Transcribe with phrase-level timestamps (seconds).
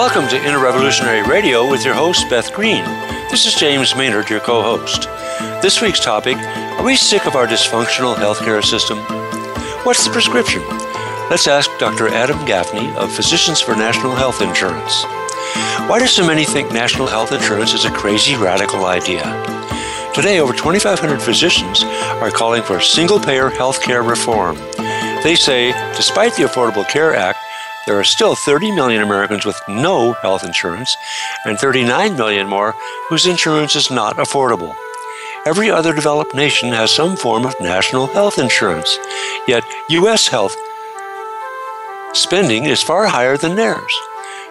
[0.00, 2.84] Welcome to Inner Revolutionary Radio with your host, Beth Green.
[3.30, 5.02] This is James Maynard, your co host.
[5.60, 8.96] This week's topic Are we sick of our dysfunctional healthcare system?
[9.84, 10.62] What's the prescription?
[11.28, 12.08] Let's ask Dr.
[12.08, 15.04] Adam Gaffney of Physicians for National Health Insurance.
[15.86, 19.24] Why do so many think national health insurance is a crazy radical idea?
[20.14, 24.56] Today, over 2,500 physicians are calling for single payer health care reform.
[25.22, 27.40] They say, despite the Affordable Care Act,
[27.86, 30.96] there are still 30 million Americans with no health insurance
[31.44, 32.74] and 39 million more
[33.08, 34.74] whose insurance is not affordable.
[35.46, 38.98] Every other developed nation has some form of national health insurance,
[39.48, 40.28] yet U.S.
[40.28, 40.54] health
[42.12, 43.98] spending is far higher than theirs.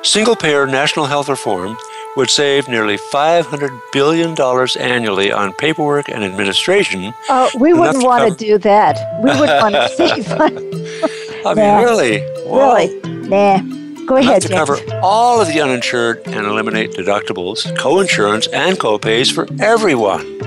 [0.02, 1.78] Single payer national health reform
[2.16, 4.36] would save nearly $500 billion
[4.80, 7.14] annually on paperwork and administration.
[7.30, 8.98] Oh, we wouldn't want to do that.
[9.22, 10.26] We would want to save
[11.46, 11.82] I mean, yeah.
[11.82, 12.20] really?
[12.46, 12.76] Whoa.
[12.76, 13.30] Really?
[13.30, 13.62] Nah.
[14.06, 14.42] Go ahead.
[14.42, 20.40] to cover all of the uninsured and eliminate deductibles, co-insurance, and co-pays for everyone.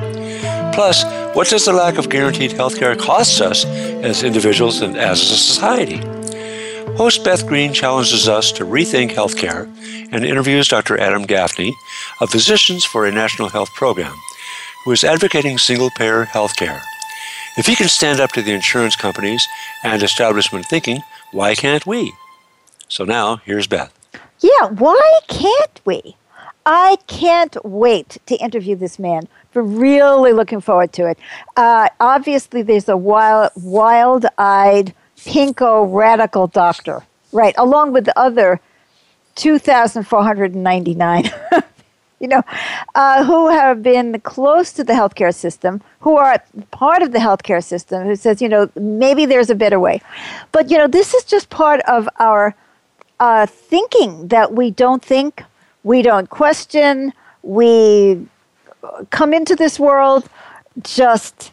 [0.73, 1.05] Plus,
[1.37, 5.25] what does the lack of guaranteed health care cost us as individuals and as a
[5.25, 5.98] society?
[6.97, 9.65] Host Beth Green challenges us to rethink healthcare
[10.13, 10.98] and interviews Dr.
[10.98, 11.75] Adam Gaffney
[12.20, 14.15] of Physicians for a National Health Program,
[14.85, 16.83] who is advocating single payer healthcare.
[17.56, 19.47] If he can stand up to the insurance companies
[19.84, 21.00] and establishment thinking,
[21.33, 22.14] why can't we?
[22.89, 23.92] So now, here's Beth.
[24.41, 26.17] Yeah, why can't we?
[26.64, 29.28] I can't wait to interview this man.
[29.53, 31.19] We're really looking forward to it.
[31.56, 38.61] Uh, obviously, there's a wild, wild-eyed, pinko radical doctor, right, along with the other
[39.34, 41.30] 2,499
[42.23, 42.42] you know,
[42.95, 47.62] uh, who have been close to the healthcare system, who are part of the healthcare
[47.62, 50.01] system, who says, you know, maybe there's a better way.
[50.53, 52.55] But, you know, this is just part of our
[53.20, 55.42] uh, thinking that we don't think,
[55.83, 58.27] we don't question, we
[59.11, 60.29] come into this world
[60.83, 61.52] just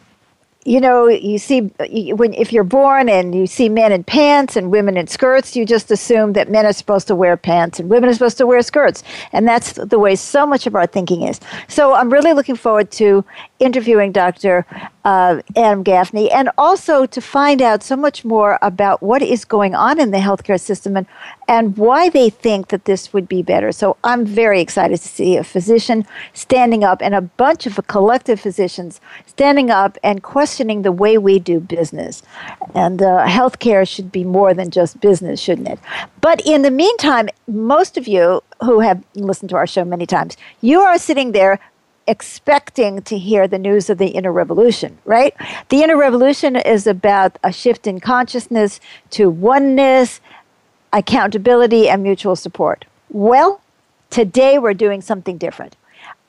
[0.64, 4.70] you know, you see when if you're born and you see men in pants and
[4.70, 8.10] women in skirts, you just assume that men are supposed to wear pants and women
[8.10, 11.40] are supposed to wear skirts, and that's the way so much of our thinking is.
[11.68, 13.24] So I'm really looking forward to
[13.58, 14.66] interviewing Dr.
[15.02, 19.74] Uh, Adam Gaffney and also to find out so much more about what is going
[19.74, 21.06] on in the healthcare system and
[21.48, 23.72] and why they think that this would be better.
[23.72, 27.82] So I'm very excited to see a physician standing up and a bunch of a
[27.82, 30.49] collective physicians standing up and questioning
[30.82, 32.22] the way we do business.
[32.74, 35.78] And uh, healthcare should be more than just business, shouldn't it?
[36.20, 40.36] But in the meantime, most of you who have listened to our show many times,
[40.60, 41.58] you are sitting there
[42.06, 45.34] expecting to hear the news of the inner revolution, right?
[45.68, 50.20] The inner revolution is about a shift in consciousness to oneness
[50.92, 52.84] accountability, and mutual support.
[53.10, 53.60] Well,
[54.10, 55.76] today we're doing something different.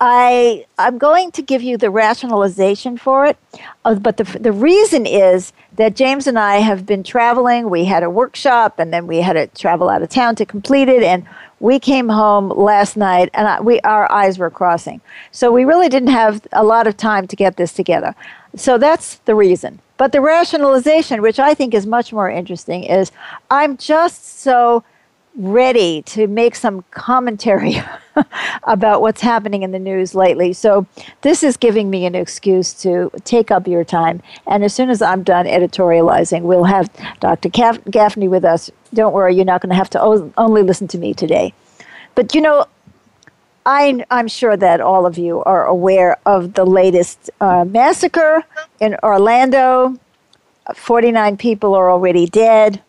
[0.03, 3.38] I, I'm going to give you the rationalization for it,
[3.85, 7.69] uh, but the, the reason is that James and I have been traveling.
[7.69, 10.90] We had a workshop and then we had to travel out of town to complete
[10.90, 11.03] it.
[11.03, 11.23] And
[11.59, 15.01] we came home last night and I, we, our eyes were crossing.
[15.31, 18.16] So we really didn't have a lot of time to get this together.
[18.56, 19.81] So that's the reason.
[19.97, 23.11] But the rationalization, which I think is much more interesting, is
[23.51, 24.84] I'm just so
[25.35, 27.81] ready to make some commentary
[28.63, 30.53] about what's happening in the news lately.
[30.53, 30.85] So
[31.21, 34.21] this is giving me an excuse to take up your time.
[34.47, 37.49] And as soon as I'm done editorializing, we'll have Dr.
[37.49, 38.69] Gaffney with us.
[38.93, 41.53] Don't worry, you're not going to have to only listen to me today.
[42.15, 42.65] But you know,
[43.65, 48.43] I, I'm sure that all of you are aware of the latest uh, massacre
[48.79, 49.97] in Orlando.
[50.75, 52.81] 49 people are already dead.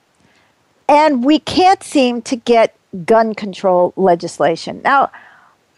[0.92, 2.76] And we can't seem to get
[3.06, 4.82] gun control legislation.
[4.84, 5.10] Now,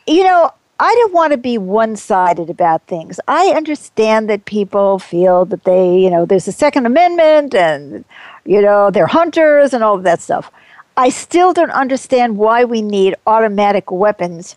[0.08, 3.20] you know, I don't want to be one sided about things.
[3.28, 8.04] I understand that people feel that they, you know, there's a Second Amendment and,
[8.44, 10.50] you know, they're hunters and all of that stuff.
[10.96, 14.56] I still don't understand why we need automatic weapons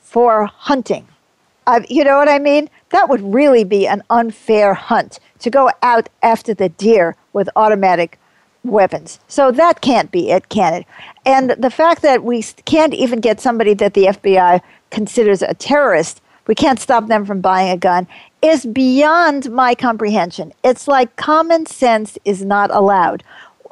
[0.00, 1.06] for hunting.
[1.90, 2.70] You know what I mean?
[2.90, 8.18] That would really be an unfair hunt to go out after the deer with automatic
[8.66, 9.20] weapons.
[9.28, 10.86] So that can't be it, can it?
[11.24, 14.60] And the fact that we can't even get somebody that the FBI
[14.90, 18.06] considers a terrorist, we can't stop them from buying a gun,
[18.42, 20.52] is beyond my comprehension.
[20.62, 23.22] It's like common sense is not allowed.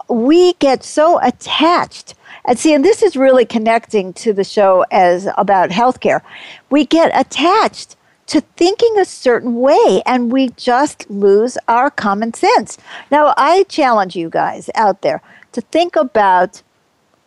[0.09, 2.15] We get so attached
[2.47, 6.21] and see, and this is really connecting to the show as about healthcare.
[6.71, 12.79] We get attached to thinking a certain way and we just lose our common sense.
[13.11, 15.23] Now, I challenge you guys out there
[15.53, 16.63] to think about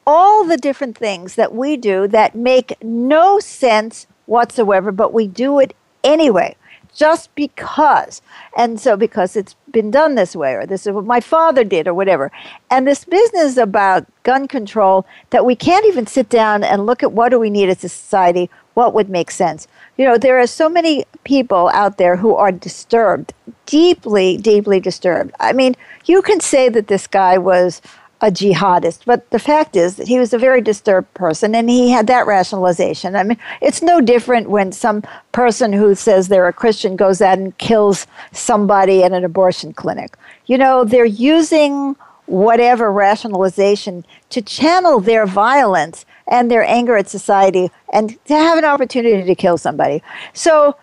[0.06, 5.60] all the different things that we do that make no sense whatsoever, but we do
[5.60, 6.56] it anyway
[6.98, 8.22] just because.
[8.58, 11.88] And so, because it's been done this way, or this is what my father did,
[11.88, 12.32] or whatever.
[12.72, 17.12] And this business about gun control that we can't even sit down and look at
[17.12, 19.68] what do we need as a society, what would make sense.
[19.98, 23.34] You know, there are so many people out there who are disturbed,
[23.66, 25.34] deeply, deeply disturbed.
[25.40, 27.82] I mean, you can say that this guy was
[28.22, 29.02] a jihadist.
[29.06, 32.26] But the fact is that he was a very disturbed person and he had that
[32.26, 33.16] rationalization.
[33.16, 37.38] I mean, it's no different when some person who says they're a Christian goes out
[37.38, 40.18] and kills somebody at an abortion clinic.
[40.48, 41.96] You know, they're using
[42.26, 48.66] whatever rationalization to channel their violence and their anger at society and to have an
[48.66, 50.04] opportunity to kill somebody.
[50.34, 50.78] So,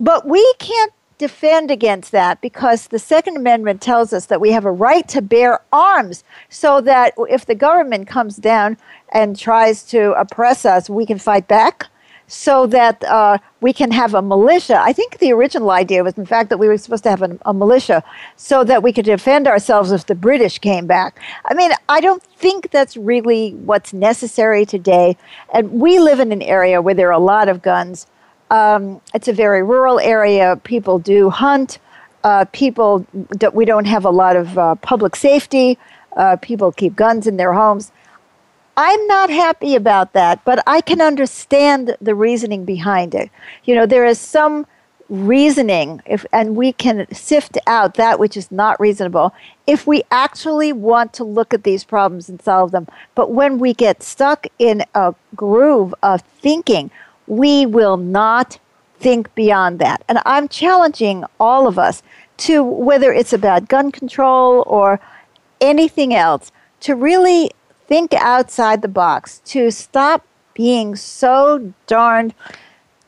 [0.00, 4.64] but we can't defend against that because the Second Amendment tells us that we have
[4.64, 8.76] a right to bear arms so that if the government comes down
[9.12, 11.86] and tries to oppress us, we can fight back
[12.28, 14.78] so that uh, we can have a militia.
[14.80, 17.38] I think the original idea was, in fact, that we were supposed to have a,
[17.46, 18.04] a, militia
[18.36, 21.18] so that we could defend ourselves if the British came back.
[21.46, 25.16] I mean, I don't think that's really what's necessary today.
[25.54, 28.06] And we live in an area where there are a lot of guns.
[28.50, 30.60] Um, it's a very rural area.
[30.64, 31.78] People do hunt.
[32.24, 33.06] Uh, people,
[33.38, 35.78] do, we don't have a lot of uh, public safety.
[36.16, 37.90] Uh, people keep guns in their homes.
[38.80, 43.28] I'm not happy about that, but I can understand the reasoning behind it.
[43.64, 44.68] You know, there is some
[45.08, 49.34] reasoning, if, and we can sift out that which is not reasonable
[49.66, 52.86] if we actually want to look at these problems and solve them.
[53.16, 56.92] But when we get stuck in a groove of thinking,
[57.26, 58.60] we will not
[59.00, 60.04] think beyond that.
[60.08, 62.00] And I'm challenging all of us
[62.46, 65.00] to, whether it's about gun control or
[65.60, 66.52] anything else,
[66.82, 67.50] to really
[67.88, 70.24] think outside the box, to stop
[70.54, 72.34] being so darned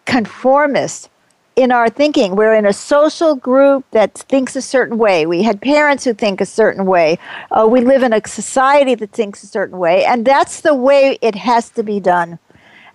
[0.07, 1.11] conformist
[1.57, 2.35] in our thinking.
[2.35, 5.27] We're in a social group that thinks a certain way.
[5.27, 7.19] We had parents who think a certain way.
[7.51, 11.19] Uh, we live in a society that thinks a certain way, and that's the way
[11.21, 12.39] it has to be done.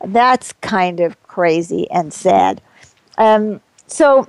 [0.04, 2.62] That's kind of crazy and sad.
[3.18, 4.28] Um, so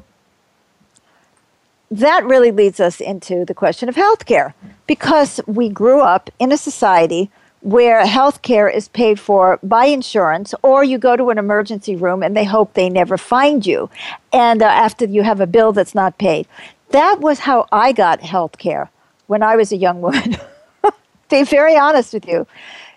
[1.90, 4.54] that really leads us into the question of healthcare
[4.86, 7.30] because we grew up in a society
[7.66, 12.36] where healthcare is paid for by insurance, or you go to an emergency room and
[12.36, 13.90] they hope they never find you,
[14.32, 16.46] and uh, after you have a bill that's not paid.
[16.90, 18.88] That was how I got healthcare
[19.26, 20.22] when I was a young woman.
[20.84, 20.92] to
[21.28, 22.46] be very honest with you,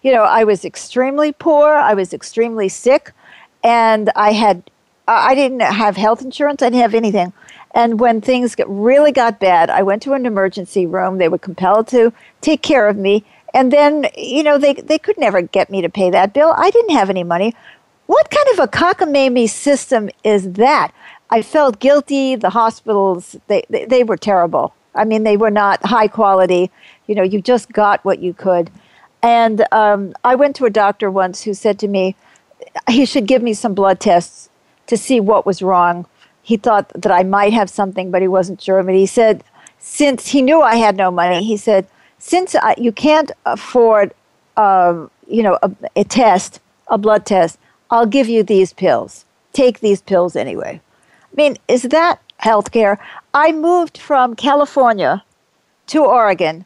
[0.04, 3.12] you know, I was extremely poor, I was extremely sick,
[3.63, 4.69] and I had
[5.07, 7.33] I didn't have health insurance, I didn't have anything.
[7.74, 11.18] And when things really got bad, I went to an emergency room.
[11.18, 13.25] They were compelled to take care of me.
[13.54, 16.54] And then, you know, they, they could never get me to pay that bill.
[16.56, 17.56] I didn't have any money.
[18.06, 20.92] What kind of a cockamamie system is that?
[21.30, 22.36] I felt guilty.
[22.36, 24.74] The hospitals, they, they, they were terrible.
[24.96, 26.72] I mean, they were not high quality.
[27.07, 28.72] You know, you just got what you could.
[29.22, 32.16] And um, I went to a doctor once who said to me,
[32.90, 34.50] he should give me some blood tests
[34.88, 36.06] to see what was wrong.
[36.42, 38.81] He thought that I might have something, but he wasn't sure.
[38.81, 39.44] But he said,
[39.78, 41.88] since he knew I had no money, he said,
[42.19, 44.13] since I, you can't afford,
[44.58, 47.58] uh, you know, a, a test, a blood test,
[47.89, 49.25] I'll give you these pills.
[49.53, 50.79] Take these pills anyway.
[51.32, 52.98] I mean, is that healthcare?
[53.34, 55.24] I moved from California
[55.88, 56.65] to Oregon,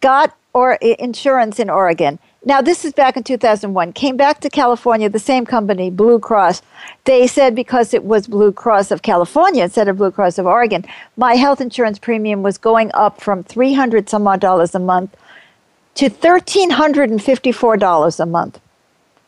[0.00, 2.18] got or insurance in Oregon.
[2.46, 3.94] Now, this is back in 2001.
[3.94, 6.60] Came back to California, the same company, Blue Cross.
[7.04, 10.84] They said because it was Blue Cross of California instead of Blue Cross of Oregon,
[11.16, 15.16] my health insurance premium was going up from 300 some odd dollars a month
[15.94, 18.60] to $1,354 a month.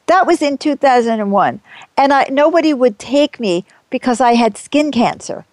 [0.06, 1.61] That was in 2001.
[1.96, 5.46] And I, nobody would take me because I had skin cancer.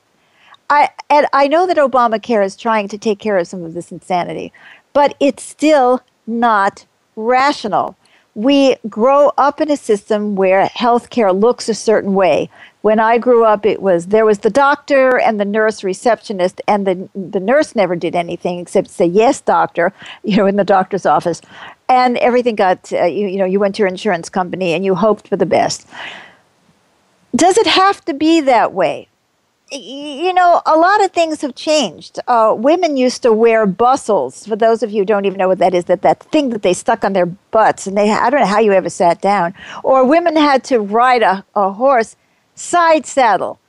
[0.70, 3.89] I, and I know that Obamacare is trying to take care of some of this
[3.89, 4.51] insanity,
[4.91, 7.96] but it's still not rational.
[8.36, 12.50] We grow up in a system where healthcare looks a certain way.
[12.82, 16.88] When I grew up, it was there was the doctor and the nurse receptionist, and
[16.88, 19.93] the the nurse never did anything except say yes, doctor,
[20.24, 21.41] you know, in the doctor's office,
[21.88, 24.96] and everything got uh, you, you know you went to your insurance company and you
[24.96, 25.88] hoped for the best.
[27.36, 29.08] Does it have to be that way?
[29.74, 32.20] You know, a lot of things have changed.
[32.27, 34.46] Uh, women used to wear bustles.
[34.46, 36.62] For those of you who don't even know what that is, that that thing that
[36.62, 39.53] they stuck on their butts, and they I don't know how you ever sat down.
[39.84, 42.15] Or women had to ride a, a horse
[42.56, 43.60] side saddle.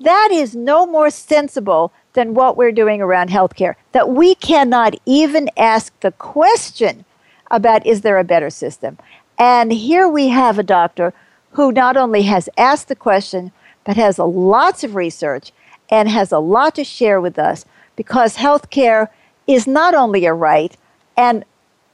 [0.00, 3.76] That is no more sensible than what we're doing around healthcare.
[3.92, 7.04] That we cannot even ask the question
[7.50, 8.98] about is there a better system?
[9.38, 11.14] And here we have a doctor
[11.52, 13.52] who not only has asked the question,
[13.86, 15.52] but has lots of research
[15.88, 17.64] and has a lot to share with us
[17.94, 19.08] because healthcare
[19.46, 20.76] is not only a right,
[21.16, 21.44] and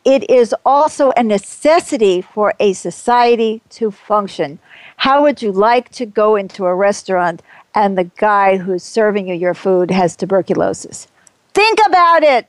[0.04, 4.58] it is also a necessity for a society to function.
[4.96, 7.42] How would you like to go into a restaurant
[7.74, 11.06] and the guy who's serving you your food has tuberculosis?
[11.54, 12.48] Think about it.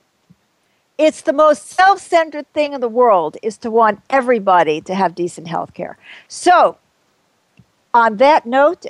[0.98, 5.48] It's the most self-centered thing in the world is to want everybody to have decent
[5.48, 5.98] health care.
[6.28, 6.78] So,
[7.94, 8.86] on that note,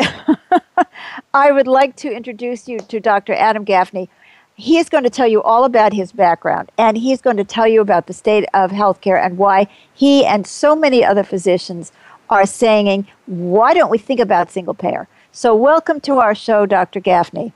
[1.34, 3.34] I would like to introduce you to Dr.
[3.34, 4.10] Adam Gaffney.
[4.56, 7.68] He is going to tell you all about his background, and he's going to tell
[7.68, 11.92] you about the state of healthcare and why he and so many other physicians
[12.30, 15.08] are saying, why don't we think about single payer?
[15.32, 17.00] So, welcome to our show, Dr.
[17.00, 17.52] Gaffney.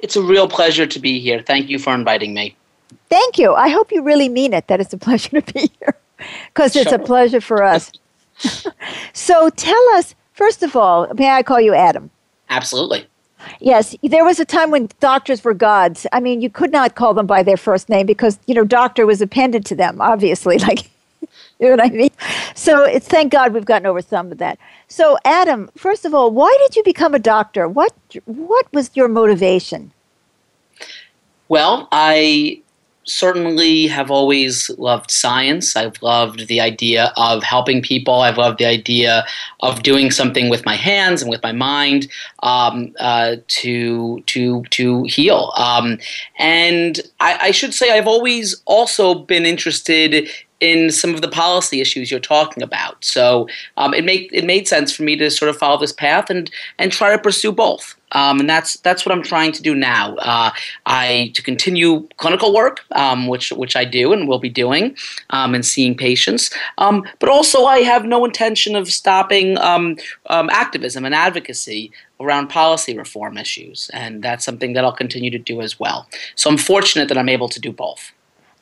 [0.00, 1.42] It's a real pleasure to be here.
[1.42, 2.54] Thank you for inviting me.
[3.08, 3.54] Thank you.
[3.54, 5.96] I hope you really mean it, that it's a pleasure to be here,
[6.48, 7.90] because it's a pleasure for us.
[9.14, 12.10] so, tell us, first of all, may I call you Adam?
[12.48, 13.06] Absolutely.
[13.60, 16.06] Yes, there was a time when doctors were gods.
[16.12, 19.04] I mean, you could not call them by their first name because, you know, doctor
[19.04, 20.58] was appended to them, obviously.
[20.68, 20.90] Like,
[21.60, 22.10] you know what I mean?
[22.54, 24.58] So it's thank God we've gotten over some of that.
[24.86, 27.66] So, Adam, first of all, why did you become a doctor?
[27.68, 27.92] What
[28.26, 29.90] what was your motivation?
[31.48, 32.62] Well, I
[33.08, 35.76] certainly have always loved science.
[35.76, 38.20] I've loved the idea of helping people.
[38.20, 39.26] I've loved the idea
[39.60, 42.08] of doing something with my hands and with my mind
[42.42, 45.52] um, uh, to to to heal.
[45.56, 45.98] Um,
[46.38, 50.28] and I, I should say I've always also been interested
[50.60, 53.04] in some of the policy issues you're talking about.
[53.04, 56.30] So um, it made it made sense for me to sort of follow this path
[56.30, 57.94] and and try to pursue both.
[58.12, 60.16] Um, and that's that's what I'm trying to do now.
[60.16, 60.50] Uh,
[60.86, 64.96] I to continue clinical work, um, which which I do and will be doing,
[65.30, 66.50] um, and seeing patients.
[66.78, 69.96] Um, but also, I have no intention of stopping um,
[70.28, 75.60] activism and advocacy around policy reform issues, and that's something that I'll continue to do
[75.60, 76.08] as well.
[76.34, 78.12] So I'm fortunate that I'm able to do both.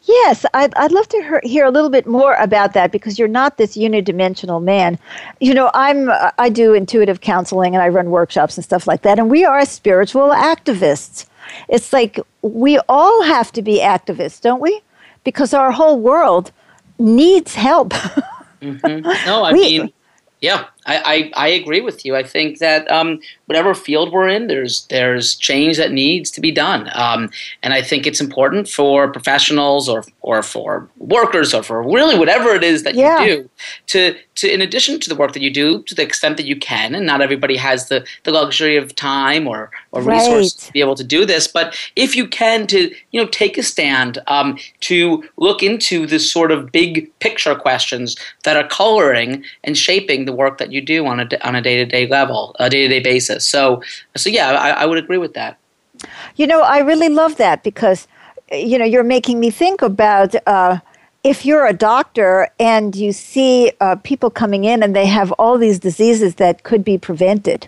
[0.06, 3.56] Yes, I'd, I'd love to hear, a little bit more about that because you're not
[3.56, 4.98] this unidimensional man.
[5.40, 6.08] You know, I'm
[6.38, 9.64] I do intuitive counseling and I run workshops and stuff like that, and we are
[9.66, 11.26] spiritual activists.
[11.68, 14.80] It's like we all have to be activists, don't we?
[15.24, 16.52] Because our whole world
[17.00, 17.90] needs help.
[18.62, 19.26] mm-hmm.
[19.26, 19.92] No, I we, mean,
[20.40, 22.14] yeah, I, I, I, agree with you.
[22.14, 26.52] I think that um, whatever field we're in, there's there's change that needs to be
[26.52, 27.30] done, um,
[27.62, 32.50] and I think it's important for professionals or or for workers or for really whatever
[32.50, 33.20] it is that yeah.
[33.20, 33.50] you do
[33.86, 36.56] to to in addition to the work that you do to the extent that you
[36.56, 40.18] can, and not everybody has the, the luxury of time or or right.
[40.18, 43.56] resources to be able to do this, but if you can to you know take
[43.56, 49.44] a stand um, to look into the sort of big picture questions that are coloring
[49.64, 52.54] and shaping the work that you do on a on a day to day level,
[52.58, 53.46] a day to day basis.
[53.46, 53.82] So
[54.16, 55.58] so yeah, I, I would agree with that.
[56.36, 58.06] You know, I really love that because
[58.52, 60.34] you know you're making me think about.
[60.46, 60.80] Uh,
[61.26, 65.58] if you're a doctor and you see uh, people coming in and they have all
[65.58, 67.66] these diseases that could be prevented,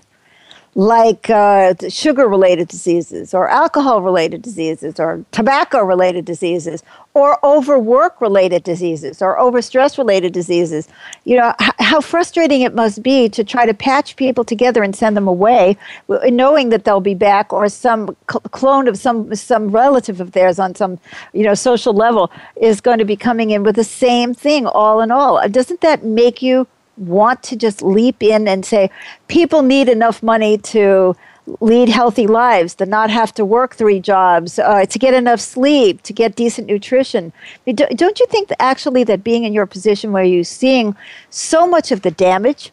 [0.79, 8.21] like uh, sugar related diseases or alcohol related diseases or tobacco related diseases or overwork
[8.21, 10.87] related diseases or overstress related diseases.
[11.25, 14.95] You know, h- how frustrating it must be to try to patch people together and
[14.95, 19.73] send them away knowing that they'll be back or some cl- clone of some some
[19.73, 21.01] relative of theirs on some,
[21.33, 25.01] you know, social level is going to be coming in with the same thing all
[25.01, 25.49] in all.
[25.49, 28.91] Doesn't that make you want to just leap in and say,
[29.29, 31.17] people need enough money to
[31.61, 36.03] lead healthy lives, to not have to work three jobs, uh, to get enough sleep,
[36.03, 37.33] to get decent nutrition.
[37.67, 40.95] Don't you think that actually that being in your position where you're seeing
[41.31, 42.71] so much of the damage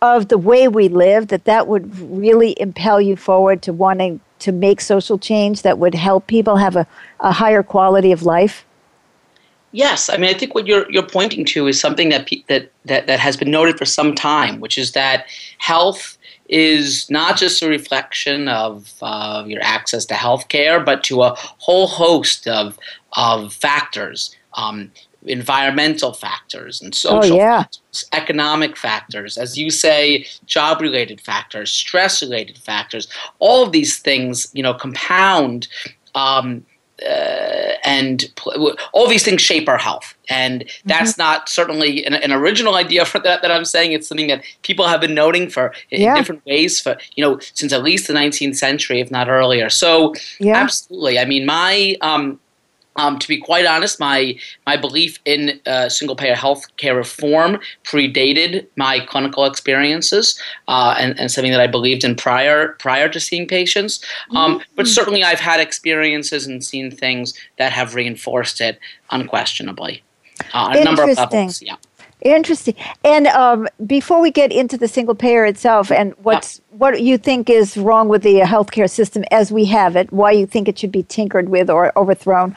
[0.00, 4.52] of the way we live, that that would really impel you forward to wanting to
[4.52, 6.86] make social change that would help people have a,
[7.20, 8.64] a higher quality of life?
[9.76, 12.72] Yes, I mean I think what you're you're pointing to is something that pe- that
[12.86, 15.26] that that has been noted for some time, which is that
[15.58, 16.16] health
[16.48, 21.34] is not just a reflection of uh, your access to health care, but to a
[21.58, 22.78] whole host of
[23.18, 24.34] of factors.
[24.54, 24.90] Um,
[25.26, 27.62] environmental factors and oh, social oh, yeah.
[27.64, 33.08] factors, economic factors, as you say, job related factors, stress related factors.
[33.40, 35.66] All of these things, you know, compound
[36.14, 36.64] um,
[37.02, 40.14] uh, and pl- all these things shape our health.
[40.28, 41.22] And that's mm-hmm.
[41.22, 43.92] not certainly an, an, original idea for that that I'm saying.
[43.92, 46.10] It's something that people have been noting for yeah.
[46.10, 49.68] in different ways for you know since at least the 19th century, if not earlier.
[49.68, 50.56] So yeah.
[50.56, 52.40] absolutely, I mean my um,
[52.96, 57.58] Um, to be quite honest, my my belief in uh, single payer health care reform
[57.84, 63.20] predated my clinical experiences uh, and, and something that I believed in prior prior to
[63.20, 64.04] seeing patients.
[64.30, 64.70] Um, mm-hmm.
[64.74, 68.78] But certainly, I've had experiences and seen things that have reinforced it
[69.10, 70.02] unquestionably
[70.52, 71.62] uh, a number of levels.
[71.62, 71.76] Yeah.
[72.22, 72.74] Interesting.
[73.04, 76.78] And um, before we get into the single payer itself and what's yeah.
[76.78, 80.46] what you think is wrong with the healthcare system as we have it, why you
[80.46, 82.56] think it should be tinkered with or overthrown,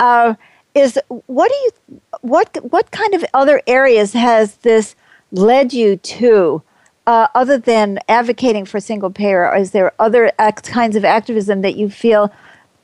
[0.00, 0.34] uh,
[0.74, 4.96] is what do you what what kind of other areas has this
[5.30, 6.62] led you to?
[7.06, 11.76] Uh, other than advocating for single payer, is there other act, kinds of activism that
[11.76, 12.32] you feel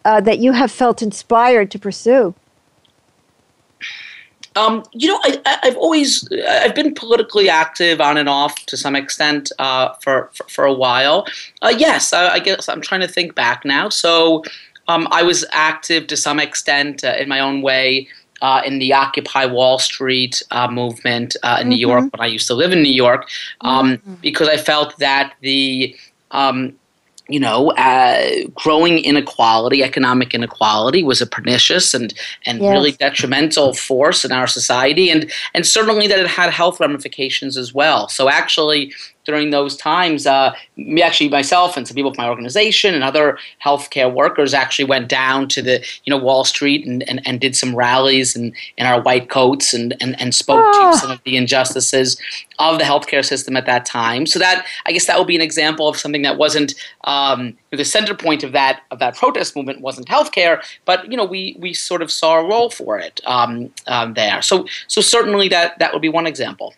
[0.04, 2.32] uh, that you have felt inspired to pursue?
[4.56, 8.94] Um, you know, I, have always I've been politically active on and off to some
[8.94, 11.26] extent uh, for, for, for a while.
[11.62, 13.88] Uh, yes, I, I, guess I'm trying to think back now.
[13.88, 14.44] So
[14.88, 18.08] um, I was active to some extent uh, in my own way.
[18.40, 21.68] Uh, in the Occupy Wall Street uh, movement uh, in mm-hmm.
[21.68, 23.30] New York, when I used to live in New York,
[23.60, 24.14] um, mm-hmm.
[24.14, 25.96] because I felt that the
[26.32, 26.76] um,
[27.32, 32.12] you know, uh, growing inequality, economic inequality, was a pernicious and
[32.44, 32.70] and yes.
[32.70, 37.72] really detrimental force in our society, and and certainly that it had health ramifications as
[37.72, 38.08] well.
[38.08, 38.92] So actually,
[39.24, 43.38] during those times, uh, me actually myself and some people from my organization and other
[43.64, 47.54] healthcare workers actually went down to the you know Wall Street and, and, and did
[47.54, 50.92] some rallies and in our white coats and, and, and spoke oh.
[50.92, 52.20] to some of the injustices
[52.58, 54.26] of the healthcare system at that time.
[54.26, 56.74] So that I guess that would be an example of something that wasn't
[57.04, 61.24] um, the center point of that of that protest movement wasn't healthcare, but you know
[61.24, 64.42] we we sort of saw a role for it um, um, there.
[64.42, 66.74] So so certainly that that would be one example.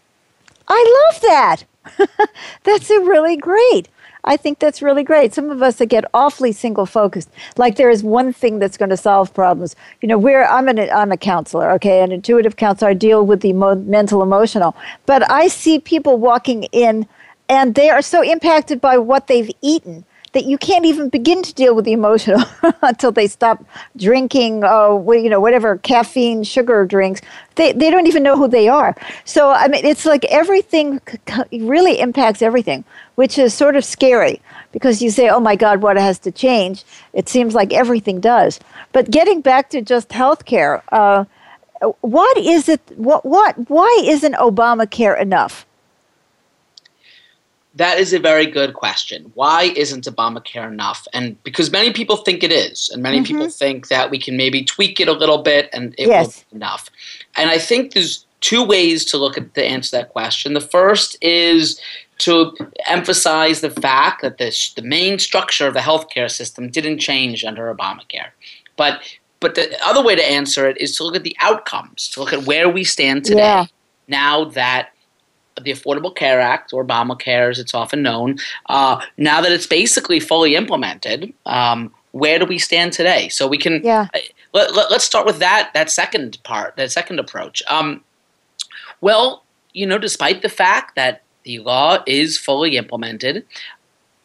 [0.68, 1.64] I love that.
[2.62, 3.88] that's really great.
[4.24, 5.34] I think that's really great.
[5.34, 8.88] Some of us that get awfully single focused, like there is one thing that's going
[8.88, 9.76] to solve problems.
[10.00, 12.90] You know, we're I'm an I'm a counselor, okay, an intuitive counselor.
[12.90, 14.74] I deal with the mental emotional,
[15.04, 17.06] but I see people walking in,
[17.48, 21.54] and they are so impacted by what they've eaten that you can't even begin to
[21.54, 22.42] deal with the emotional
[22.82, 23.64] until they stop
[23.96, 27.20] drinking, uh, you know, whatever caffeine, sugar drinks.
[27.54, 28.96] They, they don't even know who they are.
[29.24, 31.00] So, I mean, it's like everything
[31.52, 34.42] really impacts everything, which is sort of scary
[34.72, 36.84] because you say, oh my God, what has to change?
[37.12, 38.58] It seems like everything does.
[38.92, 41.24] But getting back to just healthcare, uh,
[42.00, 45.64] what is it, what, what, why isn't Obamacare enough?
[47.76, 49.32] That is a very good question.
[49.34, 51.08] Why isn't Obamacare enough?
[51.12, 53.26] And because many people think it is, and many mm-hmm.
[53.26, 56.26] people think that we can maybe tweak it a little bit and it yes.
[56.26, 56.88] will be enough.
[57.36, 60.54] And I think there's two ways to look at the answer that question.
[60.54, 61.80] The first is
[62.18, 62.56] to
[62.86, 67.74] emphasize the fact that this, the main structure of the healthcare system didn't change under
[67.74, 68.30] Obamacare.
[68.76, 69.02] But
[69.40, 72.32] but the other way to answer it is to look at the outcomes, to look
[72.32, 73.40] at where we stand today.
[73.40, 73.66] Yeah.
[74.08, 74.93] Now that
[75.62, 80.20] the Affordable Care Act, or Obamacare as it's often known, uh, now that it's basically
[80.20, 83.28] fully implemented, um, where do we stand today?
[83.28, 84.08] So we can yeah.
[84.14, 84.18] Uh,
[84.52, 87.62] let, us start with that that second part, that second approach.
[87.68, 88.04] Um,
[89.00, 93.44] well, you know, despite the fact that the law is fully implemented,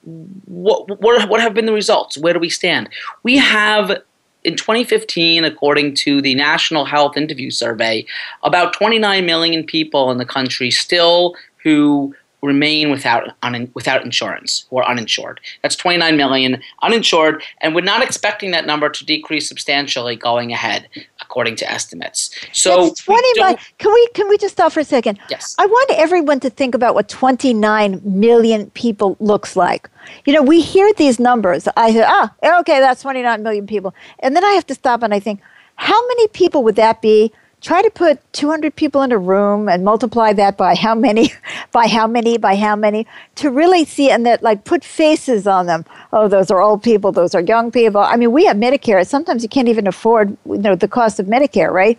[0.04, 2.18] what, what, what have been the results?
[2.18, 2.90] Where do we stand?
[3.24, 4.02] We have
[4.44, 8.06] in 2015, according to the National Health Interview Survey,
[8.44, 14.88] about 29 million people in the country still who remain without un, without insurance or
[14.88, 15.40] uninsured.
[15.62, 20.88] That's 29 million uninsured, and we're not expecting that number to decrease substantially going ahead,
[21.22, 22.30] according to estimates.
[22.54, 23.58] So That's 20 million.
[23.78, 25.20] Can we can we just stop for a second?
[25.30, 25.56] Yes.
[25.60, 29.90] I want everyone to think about what 29 million people looks like.
[30.26, 31.68] You know, we hear these numbers.
[31.76, 35.14] I say, ah, okay, that's 29 million people, and then I have to stop and
[35.14, 35.42] I think,
[35.76, 37.32] how many people would that be?
[37.62, 41.34] Try to put 200 people in a room and multiply that by how many
[41.72, 45.66] by how many by how many to really see and that like put faces on
[45.66, 49.06] them oh those are old people those are young people i mean we have medicare
[49.06, 51.98] sometimes you can't even afford you know the cost of medicare right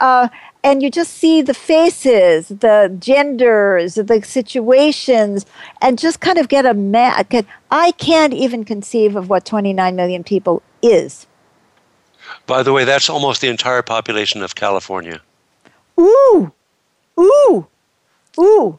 [0.00, 0.28] uh,
[0.64, 5.44] and you just see the faces, the genders, the situations,
[5.80, 7.46] and just kind of get a mad.
[7.70, 11.26] I can't even conceive of what 29 million people is.
[12.46, 15.20] By the way, that's almost the entire population of California.
[15.98, 16.52] Ooh,
[17.18, 17.66] ooh,
[18.38, 18.78] ooh.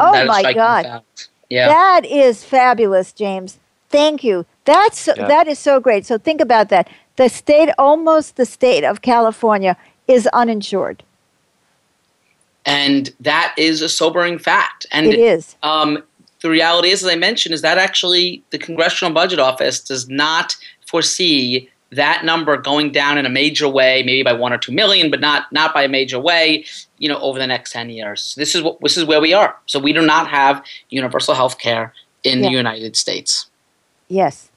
[0.00, 0.84] oh my God.
[0.84, 1.28] Fact.
[1.50, 1.68] Yeah.
[1.68, 3.58] That is fabulous, James.
[3.88, 4.44] Thank you.
[4.64, 5.26] That's yeah.
[5.26, 6.04] that is so great.
[6.04, 6.90] So think about that.
[7.16, 11.02] The state, almost the state of California, is uninsured.
[12.64, 14.86] And that is a sobering fact.
[14.92, 15.56] And it is.
[15.62, 16.02] Um,
[16.40, 20.56] the reality is, as I mentioned, is that actually the Congressional Budget Office does not
[20.86, 25.10] foresee that number going down in a major way, maybe by one or two million,
[25.10, 26.64] but not not by a major way,
[26.98, 28.34] you know, over the next ten years.
[28.36, 29.56] This is what this is where we are.
[29.66, 32.48] So we do not have universal health care in yeah.
[32.48, 33.46] the United States.
[34.08, 34.50] Yes.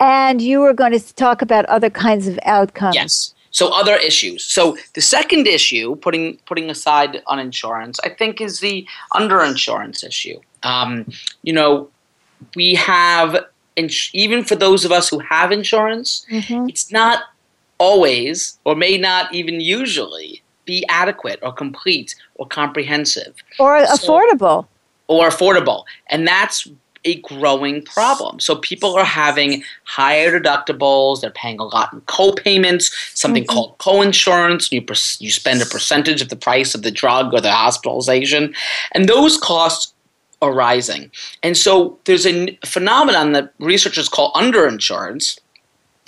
[0.00, 2.94] And you were going to talk about other kinds of outcomes.
[2.94, 3.34] Yes.
[3.50, 4.44] So other issues.
[4.44, 10.38] So the second issue, putting putting aside uninsurance, I think is the underinsurance issue.
[10.62, 11.10] Um,
[11.42, 11.88] you know,
[12.54, 13.44] we have
[13.78, 16.68] ins- even for those of us who have insurance, mm-hmm.
[16.68, 17.22] it's not
[17.78, 24.66] always or may not even usually be adequate or complete or comprehensive or so, affordable
[25.06, 26.68] or affordable, and that's
[27.04, 28.40] a growing problem.
[28.40, 31.20] So people are having higher deductibles.
[31.20, 33.52] They're paying a lot in co-payments, something mm-hmm.
[33.52, 34.70] called co-insurance.
[34.72, 34.84] You
[35.18, 38.54] you spend a percentage of the price of the drug or the hospitalization,
[38.92, 39.94] and those costs
[40.40, 41.10] are rising.
[41.42, 45.38] And so there's a phenomenon that researchers call underinsurance,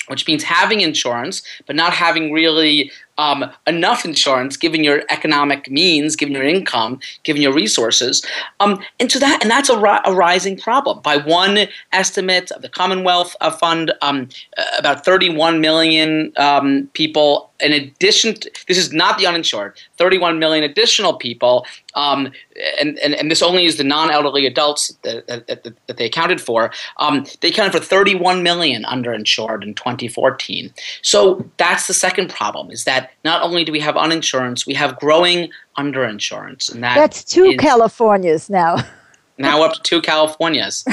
[0.07, 2.91] which means having insurance but not having really
[3.21, 8.25] um, enough insurance given your economic means, given your income, given your resources.
[8.61, 11.01] Um, and so that and that's a, ri- a, rising problem.
[11.03, 14.31] By one estimate of the Commonwealth Fund, um,
[14.79, 20.65] about 31 million um, people in addition, to, this is not the uninsured, 31 million
[20.65, 22.33] additional people, um,
[22.79, 25.47] and, and, and this only is the non-elderly adults that, that,
[25.87, 26.71] that they accounted for.
[26.99, 30.73] Um, they accounted for 31 million underinsured in 2014.
[31.03, 34.99] So that's the second problem: is that not only do we have uninsurance, we have
[34.99, 38.77] growing underinsurance, and that that's two Californias now.
[39.39, 40.85] now up to two Californias.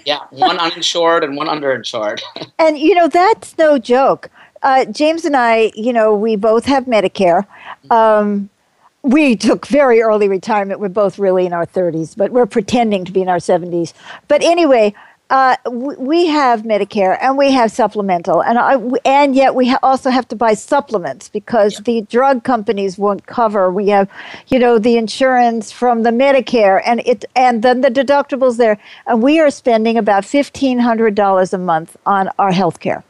[0.04, 2.20] yeah, one uninsured and one underinsured.
[2.58, 4.30] and you know that's no joke.
[4.62, 7.44] Uh, James and I, you know, we both have Medicare.
[7.90, 8.48] Um,
[9.02, 10.80] we took very early retirement.
[10.80, 13.92] We're both really in our 30s, but we're pretending to be in our 70s.
[14.28, 14.94] But anyway,
[15.30, 20.10] uh, we have Medicare and we have supplemental, and I, and yet we ha- also
[20.10, 21.80] have to buy supplements because yeah.
[21.84, 23.72] the drug companies won't cover.
[23.72, 24.10] We have,
[24.48, 29.22] you know, the insurance from the Medicare, and it and then the deductibles there, and
[29.22, 33.02] we are spending about fifteen hundred dollars a month on our health care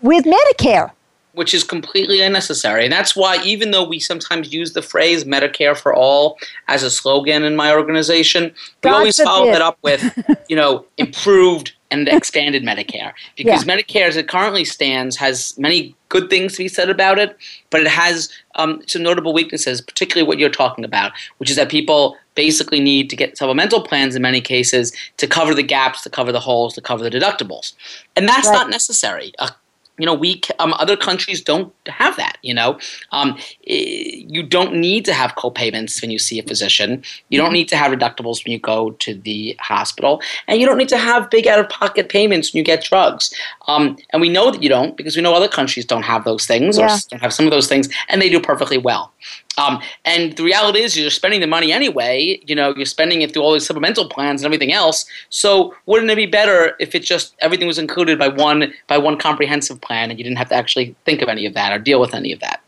[0.00, 0.92] with Medicare.
[1.34, 2.84] Which is completely unnecessary.
[2.84, 6.90] And that's why, even though we sometimes use the phrase Medicare for all as a
[6.90, 10.18] slogan in my organization, we God always follow that up with,
[10.48, 13.12] you know, improved and expanded Medicare.
[13.36, 13.76] Because yeah.
[13.76, 17.36] Medicare, as it currently stands, has many good things to be said about it,
[17.70, 21.70] but it has um, some notable weaknesses, particularly what you're talking about, which is that
[21.70, 26.10] people basically need to get supplemental plans in many cases to cover the gaps, to
[26.10, 27.74] cover the holes, to cover the deductibles.
[28.16, 28.54] And that's right.
[28.54, 29.32] not necessary.
[29.38, 29.50] A
[29.98, 32.78] you know we um, other countries don't have that you know?
[33.12, 37.02] Um, you don't need to have co-payments when you see a physician.
[37.28, 37.54] You don't mm-hmm.
[37.54, 40.20] need to have deductibles when you go to the hospital.
[40.48, 43.32] And you don't need to have big out-of-pocket payments when you get drugs.
[43.68, 46.46] Um, and we know that you don't because we know other countries don't have those
[46.46, 46.86] things yeah.
[46.86, 49.12] or don't have some of those things and they do perfectly well
[49.58, 52.40] um, and the reality is, you're spending the money anyway.
[52.46, 55.04] You know, you're spending it through all these supplemental plans and everything else.
[55.28, 59.18] So, wouldn't it be better if it just everything was included by one by one
[59.18, 62.00] comprehensive plan, and you didn't have to actually think of any of that or deal
[62.00, 62.62] with any of that?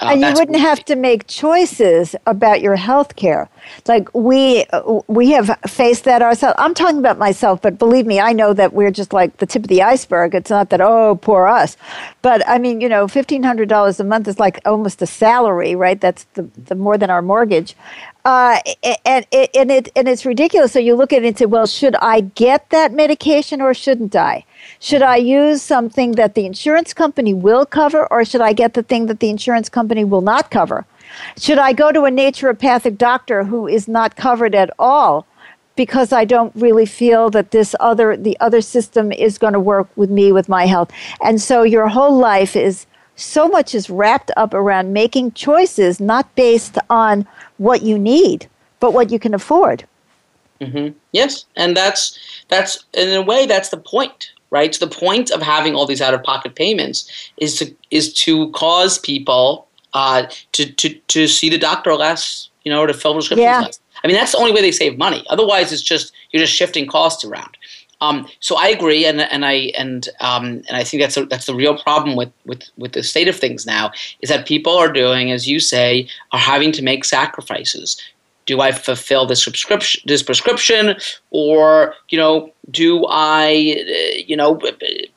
[0.00, 3.48] Uh, and you wouldn't have to make choices about your health care.
[3.86, 4.66] Like we
[5.08, 6.56] we have faced that ourselves.
[6.58, 9.62] I'm talking about myself, but believe me, I know that we're just like the tip
[9.64, 10.34] of the iceberg.
[10.34, 11.76] It's not that oh poor us,
[12.22, 15.74] but I mean you know fifteen hundred dollars a month is like almost a salary,
[15.76, 16.00] right?
[16.00, 17.76] That's the, the more than our mortgage.
[18.24, 18.58] Uh,
[19.04, 20.72] and, and, it, and it's ridiculous.
[20.72, 24.16] So you look at it and say, well, should I get that medication or shouldn't
[24.16, 24.44] I?
[24.80, 28.82] Should I use something that the insurance company will cover or should I get the
[28.82, 30.84] thing that the insurance company will not cover?
[31.38, 35.26] Should I go to a naturopathic doctor who is not covered at all?
[35.76, 39.88] because I don't really feel that this other the other system is going to work
[39.94, 40.90] with me with my health.
[41.22, 46.34] And so your whole life is so much is wrapped up around making choices not
[46.34, 47.26] based on
[47.58, 48.46] what you need,
[48.80, 49.84] but what you can afford.
[50.60, 50.96] Mm-hmm.
[51.12, 54.74] Yes, and that's that's in a way that's the point, right?
[54.74, 59.66] So the point of having all these out-of-pocket payments is to is to cause people
[59.94, 63.60] uh, to to to see the doctor less, you know, or to fill prescriptions yeah.
[63.60, 63.80] less.
[64.04, 65.24] I mean, that's the only way they save money.
[65.30, 67.56] Otherwise, it's just you're just shifting costs around.
[68.00, 71.46] Um, so I agree, and and I and um, and I think that's a, that's
[71.46, 74.92] the real problem with, with with the state of things now is that people are
[74.92, 78.00] doing, as you say, are having to make sacrifices.
[78.46, 80.96] Do I fulfill this subscription, this prescription,
[81.30, 84.60] or you know, do I, uh, you know,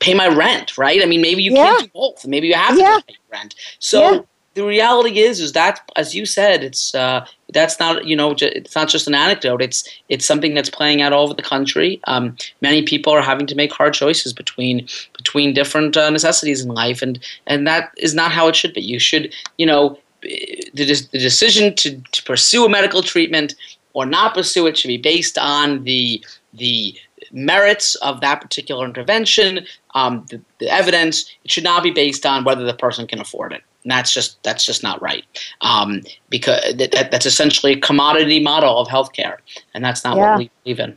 [0.00, 0.76] pay my rent?
[0.76, 1.02] Right?
[1.02, 1.64] I mean, maybe you yeah.
[1.64, 2.26] can't do both.
[2.26, 3.00] Maybe you have to yeah.
[3.06, 3.54] pay rent.
[3.78, 4.12] So.
[4.12, 4.20] Yeah
[4.54, 8.74] the reality is is that as you said it's uh, that's not you know it's
[8.74, 12.36] not just an anecdote it's it's something that's playing out all over the country um,
[12.60, 17.00] many people are having to make hard choices between between different uh, necessities in life
[17.02, 20.74] and and that is not how it should be you should you know the,
[21.12, 23.54] the decision to, to pursue a medical treatment
[23.92, 26.94] or not pursue it should be based on the the
[27.32, 31.30] merits of that particular intervention, um, the, the, evidence.
[31.44, 33.62] It should not be based on whether the person can afford it.
[33.84, 35.24] And that's just that's just not right.
[35.60, 39.38] Um, because that, that's essentially a commodity model of healthcare,
[39.74, 40.30] and that's not yeah.
[40.30, 40.96] what we believe in.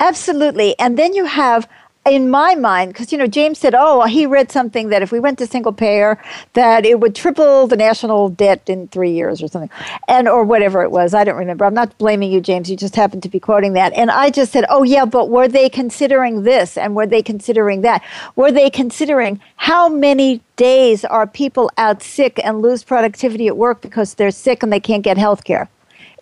[0.00, 0.78] Absolutely.
[0.78, 1.68] And then you have
[2.04, 5.20] in my mind, because you know James said, oh, he read something that if we
[5.20, 6.20] went to single payer,
[6.54, 9.70] that it would triple the national debt in three years or something,
[10.08, 11.14] and or whatever it was.
[11.14, 11.64] I don't remember.
[11.64, 12.68] I'm not blaming you, James.
[12.68, 15.46] You just happened to be quoting that, and I just said, oh yeah, but were
[15.46, 18.02] they considering this and were they considering that?
[18.34, 23.80] Were they considering how many days are people out sick and lose productivity at work
[23.80, 25.68] because they're sick and they can't get health care?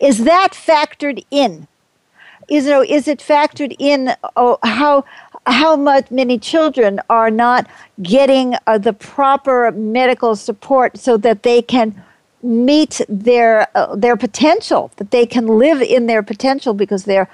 [0.01, 1.69] Is that factored in?
[2.51, 5.05] Is, you is it factored in oh, how
[5.51, 7.67] how much many children are not
[8.03, 12.03] getting uh, the proper medical support so that they can
[12.43, 17.29] meet their uh, their potential that they can live in their potential because they're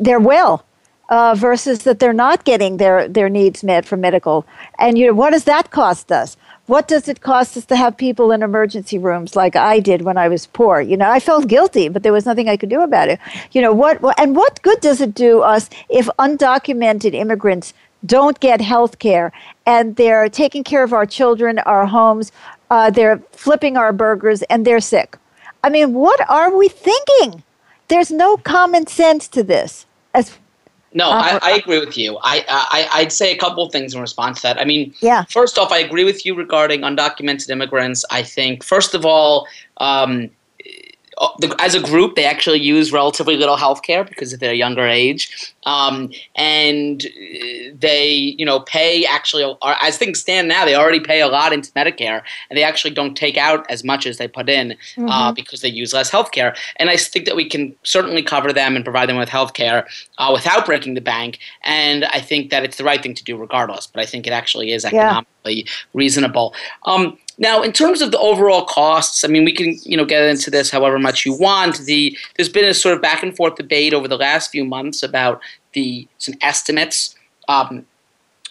[0.00, 0.64] they're well
[1.08, 4.44] uh, versus that they're not getting their their needs met for medical.
[4.78, 6.36] And you know what does that cost us
[6.72, 10.16] what does it cost us to have people in emergency rooms like I did when
[10.16, 10.80] I was poor?
[10.80, 13.20] You know, I felt guilty, but there was nothing I could do about it.
[13.50, 17.74] You know, what, and what good does it do us if undocumented immigrants
[18.06, 19.32] don't get health care
[19.66, 22.32] and they're taking care of our children, our homes,
[22.70, 25.18] uh, they're flipping our burgers, and they're sick?
[25.62, 27.42] I mean, what are we thinking?
[27.88, 30.38] There's no common sense to this as
[30.94, 32.18] no, I, I, agree with you.
[32.22, 34.60] I, I I'd say a couple of things in response to that.
[34.60, 35.24] I mean, yeah.
[35.24, 38.04] First off, I agree with you regarding undocumented immigrants.
[38.10, 39.46] I think first of all,
[39.78, 40.26] um, uh,
[41.38, 44.86] the, as a group, they actually use relatively little health care because of their younger
[44.86, 45.54] age.
[45.64, 47.06] Um, and
[47.74, 51.70] they, you know, pay actually, as things stand now, they already pay a lot into
[51.72, 55.08] Medicare and they actually don't take out as much as they put in uh, mm-hmm.
[55.08, 56.56] uh, because they use less health care.
[56.76, 59.86] And I think that we can certainly cover them and provide them with health care
[60.18, 61.38] uh, without breaking the bank.
[61.62, 63.86] And I think that it's the right thing to do regardless.
[63.86, 65.72] But I think it actually is economically yeah.
[65.94, 66.54] reasonable.
[66.84, 70.22] Um, now, in terms of the overall costs, I mean, we can you know get
[70.22, 71.78] into this however much you want.
[71.78, 75.02] The there's been a sort of back and forth debate over the last few months
[75.02, 75.40] about
[75.72, 77.16] the some estimates
[77.48, 77.84] um,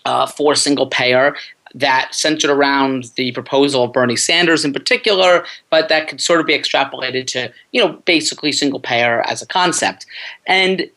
[0.04, 1.36] uh, for single payer
[1.74, 6.46] that centered around the proposal of Bernie Sanders in particular, but that could sort of
[6.46, 10.06] be extrapolated to you know basically single payer as a concept.
[10.48, 10.90] And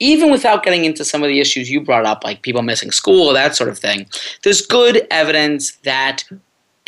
[0.00, 3.32] even without getting into some of the issues you brought up, like people missing school
[3.32, 4.06] that sort of thing,
[4.42, 6.24] there's good evidence that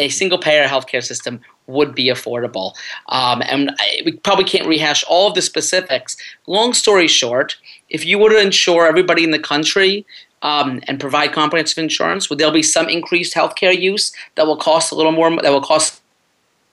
[0.02, 2.74] a single payer healthcare system would be affordable.
[3.08, 6.16] Um, and I, we probably can't rehash all of the specifics.
[6.46, 7.56] Long story short,
[7.88, 10.04] if you were to insure everybody in the country
[10.42, 14.92] um, and provide comprehensive insurance, would there be some increased healthcare use that will cost
[14.92, 15.30] a little more?
[15.42, 16.02] That will cost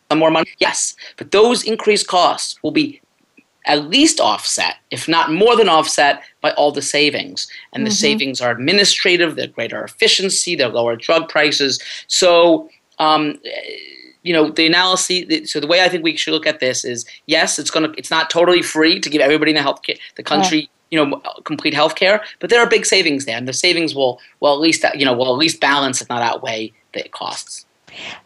[0.09, 0.49] some more money?
[0.57, 2.99] Yes, but those increased costs will be
[3.65, 7.47] at least offset, if not more than offset, by all the savings.
[7.73, 7.95] And the mm-hmm.
[7.95, 11.79] savings are administrative, they're greater efficiency, they're lower drug prices.
[12.07, 13.39] So um,
[14.23, 17.05] you know the analysis so the way i think we should look at this is
[17.25, 19.81] yes it's going to it's not totally free to give everybody in the health
[20.15, 20.67] the country yeah.
[20.91, 24.19] you know complete health care but there are big savings there and the savings will
[24.39, 27.65] well at least you know will at least balance if not outweigh the costs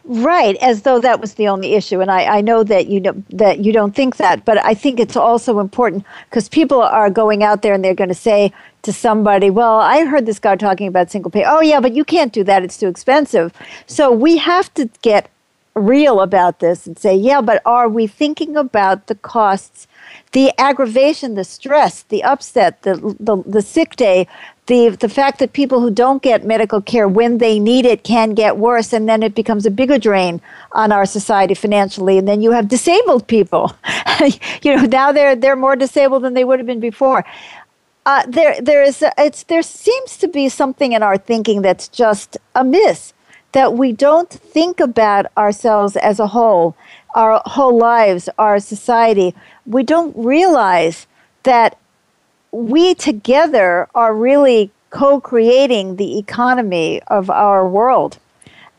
[0.04, 3.22] Right, as though that was the only issue, and I, I know that you know
[3.30, 7.42] that you don't think that, but I think it's also important because people are going
[7.42, 10.88] out there and they're going to say to somebody, "Well, I heard this guy talking
[10.88, 11.44] about single pay.
[11.46, 13.52] Oh, yeah, but you can't do that; it's too expensive."
[13.86, 15.30] So we have to get
[15.74, 19.86] real about this and say, "Yeah, but are we thinking about the costs?"
[20.32, 24.26] the aggravation, the stress, the upset, the, the, the sick day,
[24.66, 28.34] the, the fact that people who don't get medical care when they need it can
[28.34, 30.40] get worse, and then it becomes a bigger drain
[30.72, 32.18] on our society financially.
[32.18, 33.76] And then you have disabled people.
[34.62, 37.24] you know, now they're, they're more disabled than they would have been before.
[38.06, 41.88] Uh, there, there, is a, it's, there seems to be something in our thinking that's
[41.88, 43.12] just amiss,
[43.52, 46.76] that we don't think about ourselves as a whole,
[47.14, 49.34] our whole lives, our society
[49.66, 51.06] we don't realize
[51.44, 51.78] that
[52.54, 58.18] we together are really co creating the economy of our world.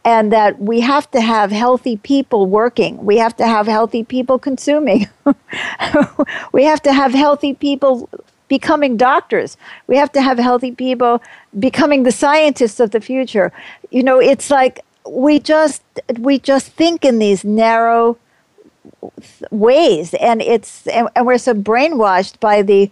[0.05, 3.03] And that we have to have healthy people working.
[3.03, 5.07] We have to have healthy people consuming.
[6.51, 8.07] we have to have healthy people
[8.47, 9.57] becoming doctors.
[9.87, 11.23] We have to have healthy people
[11.57, 13.51] becoming the scientists of the future.
[13.89, 15.81] You know, it's like we just
[16.19, 18.19] we just think in these narrow
[19.49, 22.91] ways, and it's and, and we're so brainwashed by the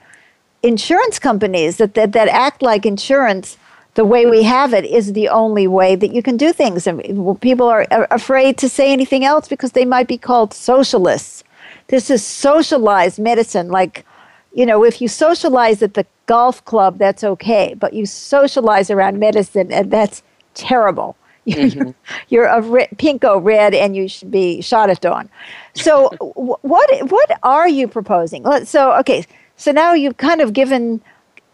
[0.63, 3.57] insurance companies that, that that act like insurance
[3.95, 6.87] the way we have it is the only way that you can do things.
[6.87, 11.43] And people are afraid to say anything else because they might be called socialists.
[11.87, 13.69] This is socialized medicine.
[13.69, 14.05] Like,
[14.53, 19.19] you know, if you socialize at the golf club, that's okay, but you socialize around
[19.19, 20.23] medicine, and that's
[20.53, 21.15] terrible.
[21.45, 21.89] Mm-hmm.
[22.29, 25.29] You're a re- pinko red, and you should be shot at dawn.
[25.73, 28.45] So, what what are you proposing?
[28.63, 29.25] So, okay,
[29.57, 31.01] so now you've kind of given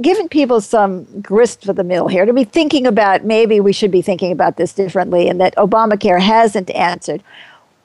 [0.01, 3.91] given people some grist for the mill here to be thinking about maybe we should
[3.91, 7.21] be thinking about this differently, and that Obamacare hasn't answered.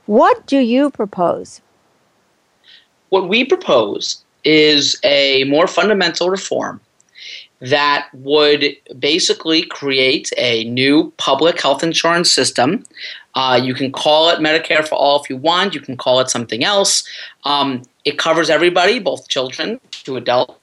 [0.07, 1.61] What do you propose?
[3.09, 6.81] What we propose is a more fundamental reform
[7.61, 12.85] that would basically create a new public health insurance system.
[13.35, 15.75] Uh, you can call it Medicare for All if you want.
[15.75, 17.09] You can call it something else.
[17.45, 20.55] Um, it covers everybody, both children to adults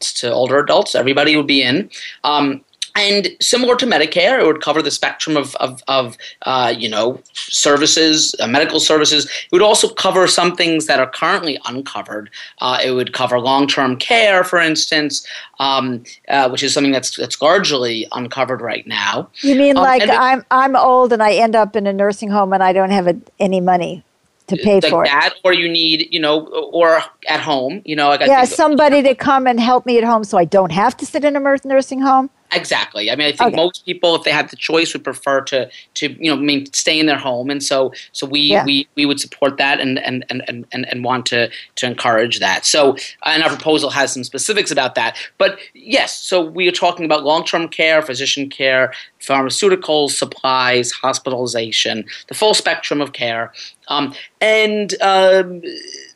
[0.00, 0.94] to older adults.
[0.94, 1.90] Everybody would be in.
[2.24, 2.64] Um,
[2.96, 7.20] and similar to Medicare, it would cover the spectrum of, of, of uh, you know,
[7.32, 9.26] services, uh, medical services.
[9.26, 12.30] It would also cover some things that are currently uncovered.
[12.60, 15.24] Uh, it would cover long-term care, for instance,
[15.60, 19.30] um, uh, which is something that's that's largely uncovered right now.
[19.42, 22.52] You mean um, like I'm I'm old and I end up in a nursing home
[22.52, 24.02] and I don't have a, any money?
[24.50, 25.40] To pay like for that, it.
[25.44, 29.46] or you need, you know, or at home, you know, like yeah, somebody to come
[29.46, 32.30] and help me at home, so I don't have to sit in a nursing home.
[32.52, 33.10] Exactly.
[33.10, 33.56] I mean, I think okay.
[33.56, 36.66] most people, if they had the choice, would prefer to to you know, I mean,
[36.72, 38.64] stay in their home, and so so we yeah.
[38.64, 42.66] we, we would support that and and, and, and, and want to to encourage that.
[42.66, 45.16] So, and our proposal has some specifics about that.
[45.38, 52.04] But yes, so we are talking about long term care, physician care, pharmaceuticals, supplies, hospitalization,
[52.28, 53.52] the full spectrum of care,
[53.88, 54.94] um, and.
[55.00, 55.62] Um,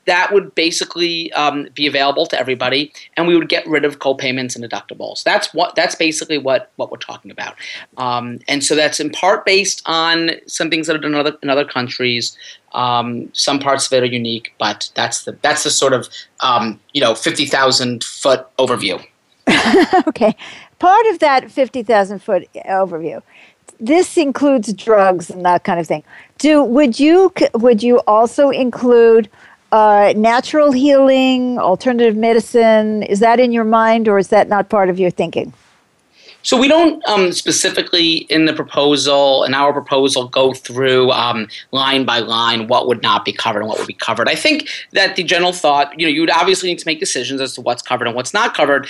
[0.07, 4.57] that would basically um, be available to everybody, and we would get rid of co-payments
[4.57, 5.23] and deductibles.
[5.23, 7.55] That's what that's basically what what we're talking about.
[7.97, 11.37] Um, and so that's in part based on some things that are done in other,
[11.43, 12.37] in other countries.
[12.73, 16.09] Um, some parts of it are unique, but that's the that's the sort of
[16.41, 19.05] um, you know fifty thousand foot overview.
[20.09, 20.35] okay,
[20.79, 23.23] part of that fifty thousand foot overview
[23.81, 26.03] this includes drugs and that kind of thing.
[26.39, 29.29] Do would you would you also include
[29.75, 34.89] uh, natural healing, alternative medicine, is that in your mind or is that not part
[34.89, 35.53] of your thinking?
[36.45, 42.05] So we don't um, specifically in the proposal, in our proposal, go through um, line
[42.05, 44.29] by line what would not be covered and what would be covered.
[44.29, 47.41] I think that the general thought, you know, you would obviously need to make decisions
[47.41, 48.87] as to what's covered and what's not covered.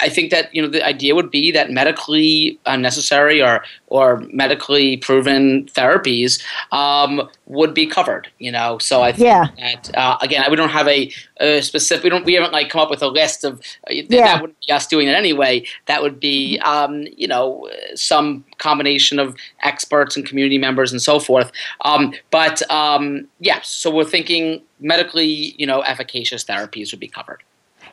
[0.00, 4.96] I think that you know the idea would be that medically necessary or or medically
[4.96, 6.42] proven therapies
[6.72, 8.28] um, would be covered.
[8.38, 9.48] You know, so I think yeah.
[9.58, 12.04] that uh, again, we don't have a, a, specific.
[12.04, 12.24] We don't.
[12.24, 13.60] We haven't like come up with a list of.
[13.88, 14.24] Uh, yeah.
[14.24, 15.64] That wouldn't be us doing it anyway.
[15.86, 21.18] That would be um, you know some combination of experts and community members and so
[21.18, 21.50] forth.
[21.84, 27.08] Um, but um, yes, yeah, so we're thinking medically you know efficacious therapies would be
[27.08, 27.42] covered.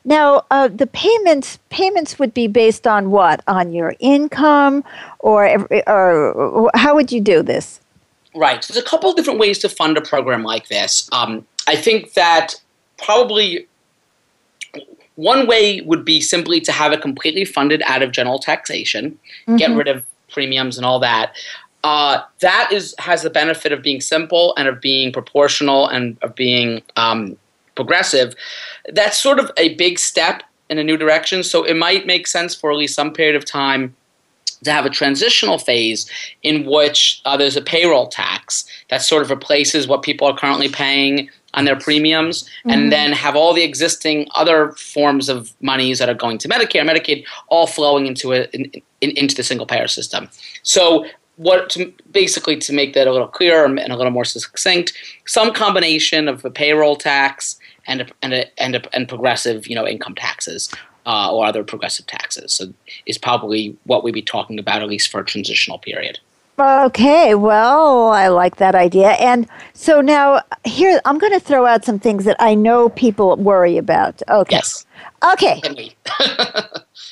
[0.03, 3.43] Now, uh, the payments payments would be based on what?
[3.47, 4.83] On your income,
[5.19, 7.81] or, or how would you do this?
[8.33, 8.63] Right.
[8.63, 11.09] So there's a couple of different ways to fund a program like this.
[11.11, 12.55] Um, I think that
[12.97, 13.67] probably
[15.15, 19.11] one way would be simply to have it completely funded out of general taxation,
[19.47, 19.57] mm-hmm.
[19.57, 21.33] get rid of premiums and all that.
[21.83, 26.33] Uh, that is has the benefit of being simple and of being proportional and of
[26.35, 27.35] being um,
[27.75, 28.35] progressive,
[28.89, 31.43] that's sort of a big step in a new direction.
[31.43, 33.95] So it might make sense for at least some period of time
[34.63, 36.09] to have a transitional phase
[36.43, 40.69] in which uh, there's a payroll tax that sort of replaces what people are currently
[40.69, 42.69] paying on their premiums, mm-hmm.
[42.69, 46.87] and then have all the existing other forms of monies that are going to Medicare,
[46.87, 48.71] Medicaid, all flowing into a, in,
[49.01, 50.29] in, into the single payer system.
[50.63, 54.93] So what to, basically to make that a little clearer and a little more succinct,
[55.25, 59.75] some combination of a payroll tax and a, and a, and, a, and progressive you
[59.75, 60.71] know income taxes
[61.05, 62.53] uh, or other progressive taxes.
[62.53, 62.73] So
[63.05, 66.19] is probably what we'd be talking about at least for a transitional period.
[66.59, 69.11] Okay, well, I like that idea.
[69.13, 73.35] And so now here I'm going to throw out some things that I know people
[73.37, 74.21] worry about.
[74.29, 74.57] Okay.
[74.57, 74.85] Yes.
[75.33, 75.61] Okay.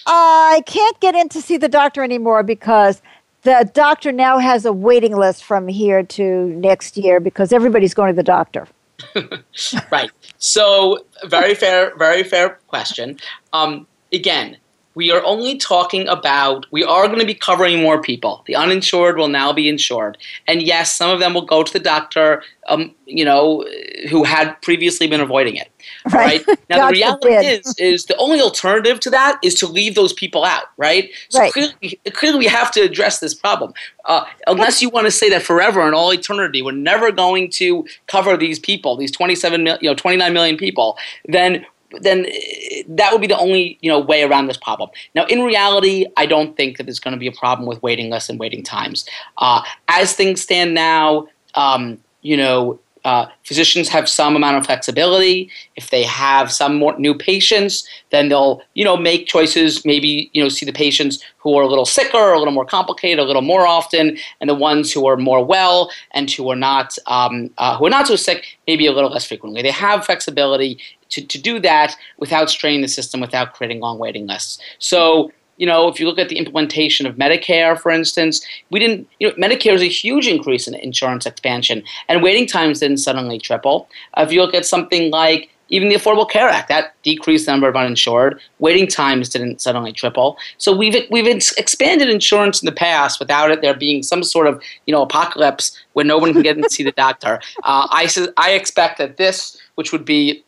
[0.06, 3.02] I can't get in to see the doctor anymore because
[3.44, 8.12] the doctor now has a waiting list from here to next year because everybody's going
[8.12, 8.68] to the doctor.
[9.91, 10.12] right.
[10.38, 13.18] So very fair, very fair question.
[13.54, 14.58] Um, again,
[14.95, 18.43] we are only talking about we are going to be covering more people.
[18.47, 21.80] The uninsured will now be insured, and yes, some of them will go to the
[21.80, 23.66] doctor, um, you know,
[24.10, 25.72] who had previously been avoiding it.
[26.20, 26.60] Right, right?
[26.70, 27.66] now, the reality forbid.
[27.66, 30.66] is is the only alternative to that is to leave those people out.
[30.78, 31.12] Right.
[31.30, 31.53] So right.
[31.53, 33.74] Clearly, clearly, we have to address this problem.
[34.05, 37.86] Uh, unless you want to say that forever and all eternity, we're never going to
[38.07, 40.97] cover these people, these 27, you know, 29 million people,
[41.28, 41.66] then
[42.01, 44.89] then eh, that would be the only you know way around this problem.
[45.16, 48.10] Now, in reality, I don't think that there's going to be a problem with waiting
[48.10, 49.05] lists and waiting times.
[49.38, 55.50] Uh, as things stand now, um, you know, uh, physicians have some amount of flexibility.
[55.76, 59.86] If they have some more new patients, then they'll you know make choices.
[59.86, 63.20] Maybe you know see the patients who are a little sicker, a little more complicated,
[63.20, 66.97] a little more often, and the ones who are more well and who are not
[67.08, 69.62] um, uh, who are not so sick, maybe a little less frequently.
[69.62, 70.80] They have flexibility
[71.10, 74.60] to, to do that without straining the system, without creating long waiting lists.
[74.80, 79.07] So you know, if you look at the implementation of Medicare, for instance, we didn't,
[79.20, 83.38] you know, Medicare is a huge increase in insurance expansion, and waiting times didn't suddenly
[83.38, 83.88] triple.
[84.18, 87.51] Uh, if you look at something like even the Affordable Care Act, that decreased the
[87.51, 88.39] number of uninsured.
[88.60, 90.38] Waiting times didn't suddenly triple.
[90.57, 94.62] So we've we've expanded insurance in the past without it there being some sort of
[94.86, 97.39] you know apocalypse where no one can get in to see the doctor.
[97.64, 100.43] Uh, I I expect that this, which would be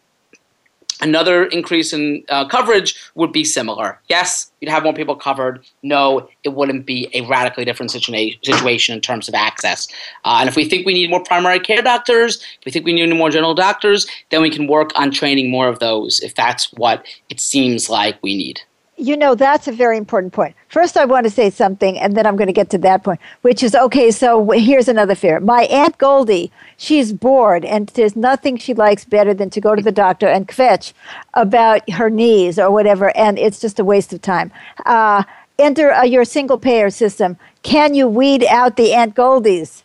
[1.02, 3.99] Another increase in uh, coverage would be similar.
[4.08, 5.66] Yes, you'd have more people covered.
[5.82, 9.88] No, it wouldn't be a radically different situa- situation in terms of access.
[10.26, 12.93] Uh, and if we think we need more primary care doctors, if we think we
[12.93, 16.72] need more general doctors, then we can work on training more of those if that's
[16.74, 18.62] what it seems like we need
[19.02, 20.56] you know, that's a very important point.
[20.68, 23.20] First, I want to say something, and then I'm going to get to that point,
[23.41, 25.39] which is okay, so here's another fear.
[25.39, 29.82] My Aunt Goldie, she's bored, and there's nothing she likes better than to go to
[29.82, 30.93] the doctor and kvetch
[31.34, 34.52] about her knees or whatever, and it's just a waste of time.
[34.86, 35.24] Uh,
[35.58, 37.38] enter uh, your single payer system.
[37.64, 39.82] Can you weed out the Aunt Goldies?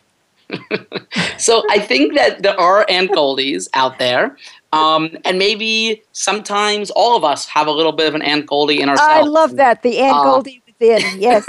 [1.39, 4.37] so I think that there are Aunt Goldies out there.
[4.73, 8.81] Um, and maybe sometimes all of us have a little bit of an Aunt Goldie
[8.81, 9.11] in ourselves.
[9.11, 11.01] I love that the Aunt uh, Goldie within.
[11.19, 11.45] Yes.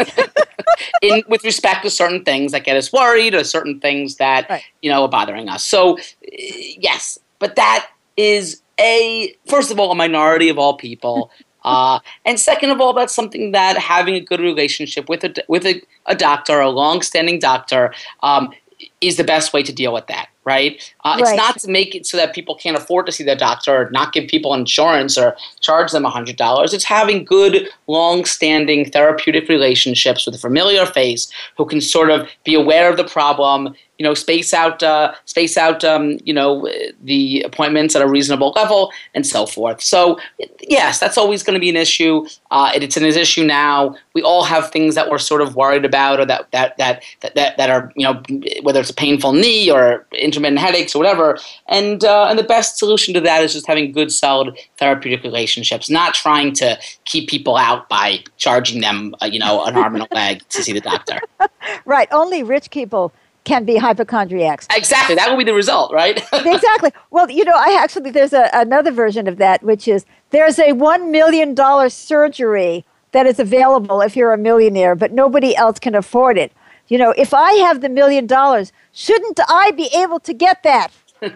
[1.03, 4.63] in with respect to certain things that get us worried, or certain things that right.
[4.83, 5.65] you know are bothering us.
[5.65, 11.31] So, yes, but that is a first of all a minority of all people.
[11.65, 15.67] Uh, and second of all, that's something that having a good relationship with a with
[15.67, 17.93] a, a doctor, a long-standing doctor,
[18.23, 18.55] um,
[19.01, 20.95] is the best way to deal with that right?
[21.05, 21.21] Uh, right?
[21.21, 23.91] It's not to make it so that people can't afford to see their doctor or
[23.91, 26.75] not give people insurance or charge them $100.
[26.75, 32.29] It's having good, long standing therapeutic relationships with a familiar face who can sort of
[32.45, 36.69] be aware of the problem, you know, space out, uh, space out, um, you know,
[37.03, 39.83] the appointments at a reasonable level, and so forth.
[39.83, 40.19] So,
[40.61, 42.25] yes, that's always going to be an issue.
[42.53, 43.97] Uh, it's an issue now.
[44.15, 47.57] We all have things that we're sort of worried about, or that that that that
[47.57, 48.23] that, are, you know,
[48.63, 51.37] whether it's a painful knee or intermittent headaches or whatever.
[51.67, 55.91] And uh, and the best solution to that is just having good, solid therapeutic relationships,
[55.91, 60.07] not trying to keep people out by charging them, uh, you know, an arm and
[60.09, 61.19] a leg to see the doctor.
[61.85, 62.09] right.
[62.13, 63.13] Only rich people
[63.49, 64.67] can be hypochondriacs.
[64.71, 65.15] Exactly.
[65.15, 66.23] That will be the result, right?
[66.33, 66.93] exactly.
[67.11, 70.73] Well, you know, I actually, there's a, another version of that, which is there's a
[70.73, 71.57] $1 million
[71.91, 76.53] surgery that is available if you're a millionaire, but nobody else can afford it.
[76.89, 80.93] You know, if I have the million dollars, shouldn't I be able to get that?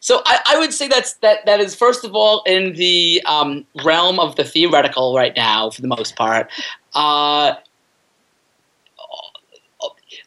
[0.00, 3.64] so I, I, would say that's that that is first of all in the um,
[3.84, 6.48] realm of the theoretical right now for the most part.
[6.94, 7.54] Uh,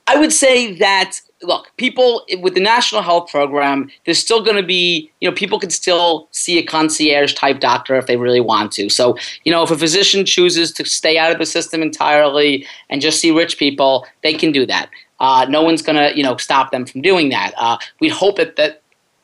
[0.07, 4.63] I would say that look, people with the national health program, there's still going to
[4.63, 8.71] be, you know, people can still see a concierge type doctor if they really want
[8.73, 8.89] to.
[8.89, 13.01] So, you know, if a physician chooses to stay out of the system entirely and
[13.01, 14.89] just see rich people, they can do that.
[15.19, 17.53] Uh, no one's going to, you know, stop them from doing that.
[17.57, 18.81] Uh, we hope that, that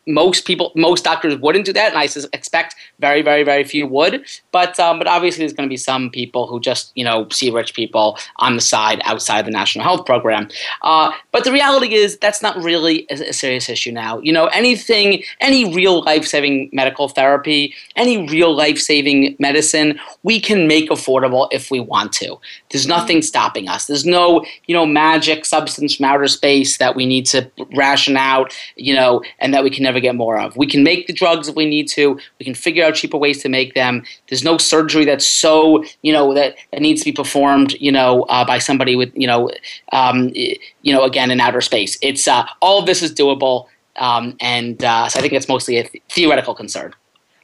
[0.10, 4.26] most people, most doctors wouldn't do that, and I expect very, very, very few would.
[4.52, 7.52] But um, but obviously, there's going to be some people who just you know see
[7.52, 10.50] rich people on the side outside the national health program.
[10.82, 14.20] Uh, but the reality is that's not really a, a, serious issue now.
[14.20, 20.40] You know, anything, any real life saving medical therapy, any real life saving medicine, we
[20.40, 22.40] can make affordable if we want to.
[22.72, 23.86] There's nothing stopping us.
[23.86, 28.56] There's no you know magic substance from outer space that we need to ration out.
[28.76, 30.56] You know, and that we can never get more of.
[30.56, 32.20] We can make the drugs if we need to.
[32.40, 34.04] We can figure out cheaper ways to make them.
[34.28, 38.24] There's no surgery that's so you know that, that needs to be performed you know
[38.24, 39.52] uh, by somebody with you know
[39.92, 41.98] um, you know again in outer space.
[42.02, 45.78] It's uh, all of this is doable, um, and uh, so I think it's mostly
[45.78, 46.94] a th- theoretical concern.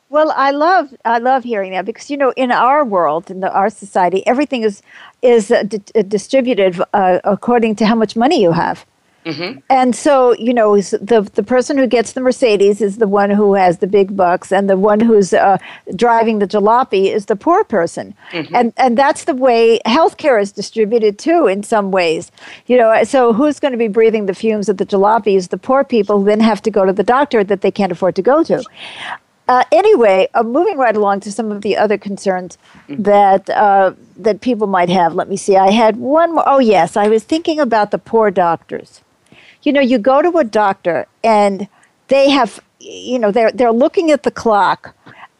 [0.10, 3.52] Well, I love I love hearing that because you know in our world in the,
[3.52, 4.82] our society everything is
[5.22, 5.64] is uh,
[5.96, 8.86] uh, distributed uh, according to how much money you have.
[9.26, 9.60] Mm-hmm.
[9.72, 13.56] And so, you know, the the person who gets the Mercedes is the one who
[13.56, 15.58] has the big bucks, and the one who's uh,
[15.96, 18.14] driving the jalopy is the poor person.
[18.32, 18.56] Mm-hmm.
[18.56, 22.32] And and that's the way healthcare is distributed too, in some ways.
[22.68, 25.58] You know, so who's going to be breathing the fumes of the jalopy is the
[25.58, 28.22] poor people who then have to go to the doctor that they can't afford to
[28.22, 28.64] go to.
[29.48, 33.02] Uh, anyway, uh, moving right along to some of the other concerns mm-hmm.
[33.02, 35.16] that uh, that people might have.
[35.16, 35.56] Let me see.
[35.58, 36.44] I had one more.
[36.46, 39.02] Oh yes, I was thinking about the poor doctors
[39.66, 41.68] you know, you go to a doctor and
[42.08, 44.96] they have, you know, they're, they're looking at the clock.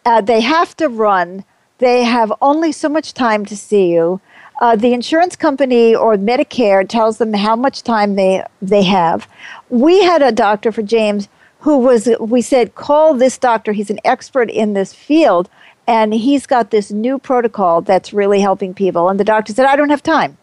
[0.06, 1.44] Uh, they have to run.
[1.78, 4.22] They have only so much time to see you.
[4.62, 9.28] Uh, the insurance company or Medicare tells them how much time they, they have.
[9.70, 11.28] We had a doctor for James
[11.60, 13.74] who was, we said, call this doctor.
[13.74, 15.50] He's an expert in this field,
[15.88, 19.10] and he's got this new protocol that's really helping people.
[19.10, 20.38] And the doctor said, I don't have time.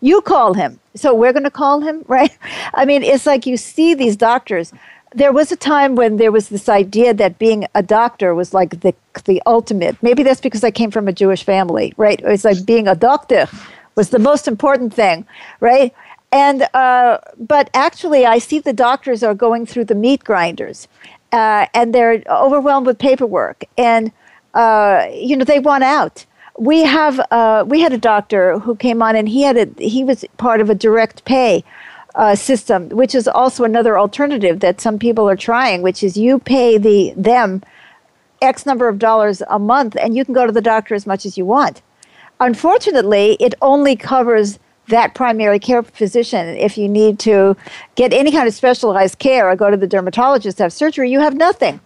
[0.00, 0.78] You call him.
[0.94, 2.36] So we're going to call him, right?
[2.74, 4.72] I mean, it's like you see these doctors.
[5.14, 8.80] There was a time when there was this idea that being a doctor was like
[8.80, 8.94] the
[9.26, 9.96] the ultimate.
[10.02, 12.20] Maybe that's because I came from a Jewish family, right?
[12.24, 13.46] It's like being a doctor
[13.94, 15.24] was the most important thing,
[15.60, 15.94] right?
[16.32, 20.88] And uh, but actually, I see the doctors are going through the meat grinders,
[21.30, 24.10] uh, and they're overwhelmed with paperwork, and
[24.54, 26.26] uh, you know they want out
[26.58, 30.04] we have uh, we had a doctor who came on and he had a he
[30.04, 31.64] was part of a direct pay
[32.14, 36.38] uh, system, which is also another alternative that some people are trying, which is you
[36.38, 37.62] pay the them
[38.40, 41.26] X number of dollars a month and you can go to the doctor as much
[41.26, 41.82] as you want.
[42.40, 46.46] Unfortunately, it only covers that primary care physician.
[46.48, 47.56] If you need to
[47.94, 51.20] get any kind of specialized care or go to the dermatologist to have surgery, you
[51.20, 51.80] have nothing.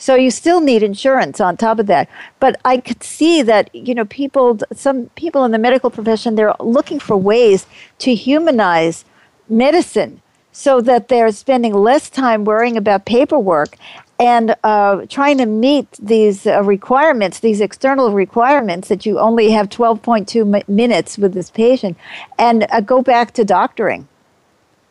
[0.00, 2.08] So you still need insurance on top of that.
[2.40, 6.54] But I could see that, you know, people, some people in the medical profession, they're
[6.58, 7.66] looking for ways
[7.98, 9.04] to humanize
[9.46, 10.22] medicine
[10.52, 13.76] so that they're spending less time worrying about paperwork
[14.18, 19.68] and uh, trying to meet these uh, requirements, these external requirements that you only have
[19.68, 21.96] 12.2 minutes with this patient,
[22.38, 24.08] and uh, go back to doctoring.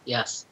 [0.05, 0.45] Yes.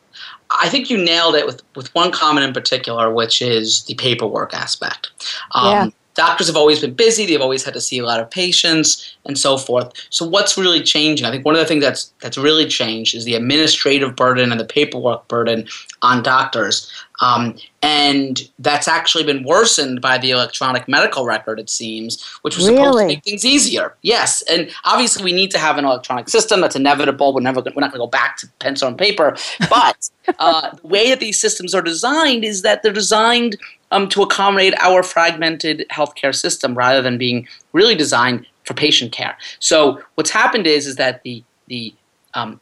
[0.49, 4.53] I think you nailed it with, with one comment in particular, which is the paperwork
[4.53, 5.11] aspect.
[5.51, 5.89] Um, yeah.
[6.17, 7.27] Doctors have always been busy.
[7.27, 9.93] They've always had to see a lot of patients and so forth.
[10.09, 11.27] So what's really changing?
[11.27, 14.59] I think one of the things that's that's really changed is the administrative burden and
[14.59, 15.67] the paperwork burden
[16.01, 16.91] on doctors.
[17.21, 22.67] Um, and that's actually been worsened by the electronic medical record, it seems, which was
[22.67, 22.77] really?
[22.77, 23.95] supposed to make things easier.
[24.01, 26.61] Yes, and obviously we need to have an electronic system.
[26.61, 27.33] That's inevitable.
[27.33, 29.35] We're never we're not going to go back to pencil and paper.
[29.69, 30.09] But
[30.39, 33.57] uh, the way that these systems are designed is that they're designed
[33.91, 39.37] um, to accommodate our fragmented healthcare system rather than being really designed for patient care.
[39.59, 41.93] So what's happened is is that the the
[42.33, 42.59] um,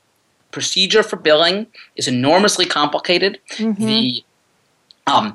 [0.51, 3.39] procedure for billing is enormously complicated.
[3.57, 3.85] Mm-hmm.
[3.85, 4.23] The
[5.07, 5.33] um,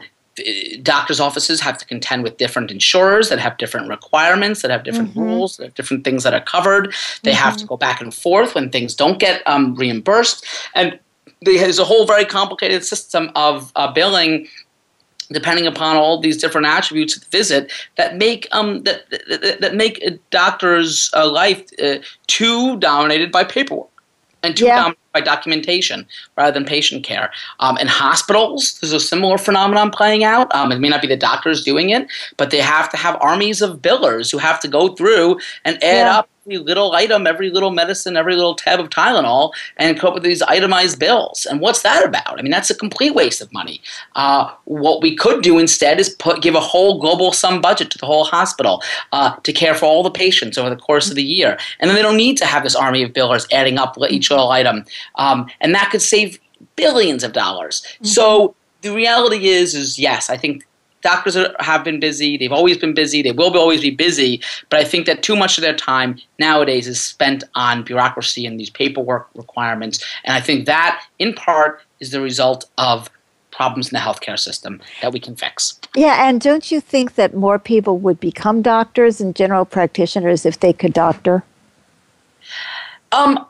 [0.82, 5.10] doctors' offices have to contend with different insurers that have different requirements, that have different
[5.10, 5.20] mm-hmm.
[5.20, 6.94] rules, that have different things that are covered.
[7.22, 7.44] They mm-hmm.
[7.44, 10.46] have to go back and forth when things don't get um, reimbursed.
[10.74, 10.98] And
[11.42, 14.48] there's a whole very complicated system of uh, billing
[15.32, 19.74] depending upon all these different attributes of the visit that make um that that, that
[19.74, 23.88] make a doctor's uh, life uh, too dominated by paperwork
[24.42, 24.76] and too yeah.
[24.76, 26.06] dominated by documentation
[26.36, 27.30] rather than patient care.
[27.58, 30.54] Um, in hospitals, there's a similar phenomenon playing out.
[30.54, 32.06] Um, it may not be the doctors doing it,
[32.36, 36.06] but they have to have armies of billers who have to go through and add
[36.06, 36.18] yeah.
[36.18, 40.22] up little item, every little medicine, every little tab of Tylenol, and come up with
[40.22, 41.46] these itemized bills.
[41.48, 42.38] And what's that about?
[42.38, 43.80] I mean, that's a complete waste of money.
[44.16, 47.98] Uh, what we could do instead is put give a whole global sum budget to
[47.98, 48.82] the whole hospital
[49.12, 51.94] uh, to care for all the patients over the course of the year, and then
[51.94, 54.84] they don't need to have this army of billers adding up each little item,
[55.16, 56.38] um, and that could save
[56.76, 57.82] billions of dollars.
[57.82, 58.06] Mm-hmm.
[58.06, 60.66] So the reality is, is yes, I think
[61.02, 62.36] doctors are, have been busy.
[62.36, 63.22] They've always been busy.
[63.22, 64.40] They will always be busy.
[64.68, 68.58] But I think that too much of their time nowadays is spent on bureaucracy and
[68.58, 70.04] these paperwork requirements.
[70.24, 73.10] And I think that, in part, is the result of
[73.50, 75.78] problems in the healthcare system that we can fix.
[75.94, 80.60] Yeah, and don't you think that more people would become doctors and general practitioners if
[80.60, 81.42] they could doctor?
[83.12, 83.44] Um,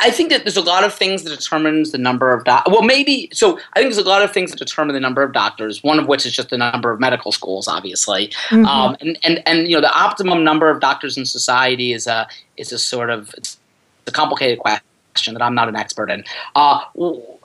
[0.00, 2.72] I, think that there's a lot of things that determines the number of doctors.
[2.72, 3.58] Well, maybe so.
[3.74, 5.82] I think there's a lot of things that determine the number of doctors.
[5.82, 8.28] One of which is just the number of medical schools, obviously.
[8.48, 8.66] Mm-hmm.
[8.66, 12.28] Um, and, and and you know the optimum number of doctors in society is a
[12.56, 13.58] is a sort of it's
[14.06, 16.24] a complicated question that I'm not an expert in.
[16.54, 16.80] Uh,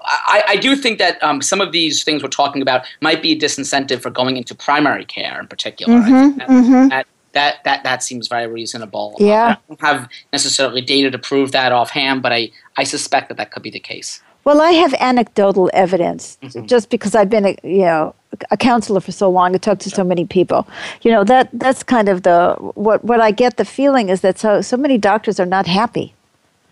[0.03, 3.33] I, I do think that um, some of these things we're talking about might be
[3.33, 5.99] a disincentive for going into primary care in particular.
[5.99, 6.87] Mm-hmm, that, mm-hmm.
[6.89, 9.15] that, that, that, that seems very reasonable.
[9.19, 9.57] Yeah.
[9.57, 13.51] I don't have necessarily data to prove that offhand, but I, I suspect that that
[13.51, 14.21] could be the case.
[14.43, 16.67] Well, I have anecdotal evidence Mhm.
[16.67, 18.15] just because I've been, a, you know,
[18.49, 20.67] a counselor for so long and talked to so many people.
[21.01, 24.37] You know, that that's kind of the what what I get the feeling is that
[24.39, 26.13] so so many doctors are not happy.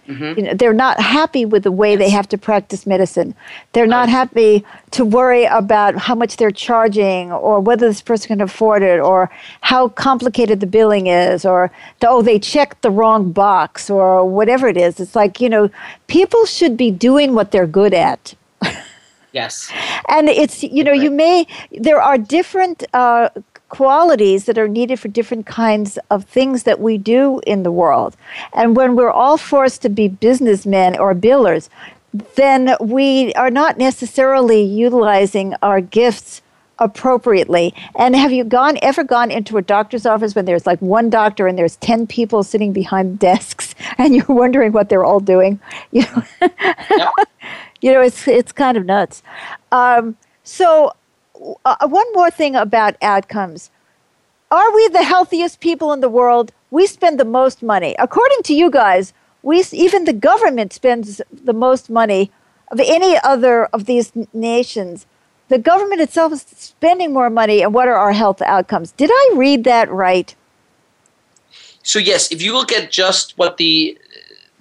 [0.07, 0.37] Mhm.
[0.37, 3.33] You know, they're not happy with the way they have to practice medicine.
[3.73, 4.09] They're not Right.
[4.09, 8.99] happy to worry about how much they're charging or whether this person can afford it
[8.99, 9.29] or
[9.61, 14.67] how complicated the billing is or the, oh they checked the wrong box or whatever
[14.67, 14.99] it is.
[14.99, 15.69] It's like, you know,
[16.07, 18.35] people should be doing what they're good at
[19.31, 19.69] Yes.
[20.07, 23.29] and it's you know you may there are different uh,
[23.69, 28.15] qualities that are needed for different kinds of things that we do in the world.
[28.53, 31.69] And when we're all forced to be businessmen or billers
[32.35, 36.41] then we are not necessarily utilizing our gifts
[36.79, 37.73] appropriately.
[37.97, 41.47] And have you gone ever gone into a doctor's office when there's like one doctor
[41.47, 45.59] and there's 10 people sitting behind desks and you're wondering what they're all doing?
[45.91, 46.23] You know?
[46.89, 47.13] Yep.
[47.81, 49.23] you know it's it's kind of nuts.
[49.71, 50.93] Um, so
[51.65, 53.69] uh, one more thing about outcomes
[54.51, 56.51] are we the healthiest people in the world?
[56.69, 57.95] We spend the most money.
[57.97, 59.11] According to you guys
[59.45, 62.31] we even the government spends the most money
[62.71, 65.05] of any other of these nations.
[65.49, 68.91] The government itself is spending more money and what are our health outcomes?
[68.91, 70.35] Did i read that right?
[71.83, 73.97] So yes, if you look at just what the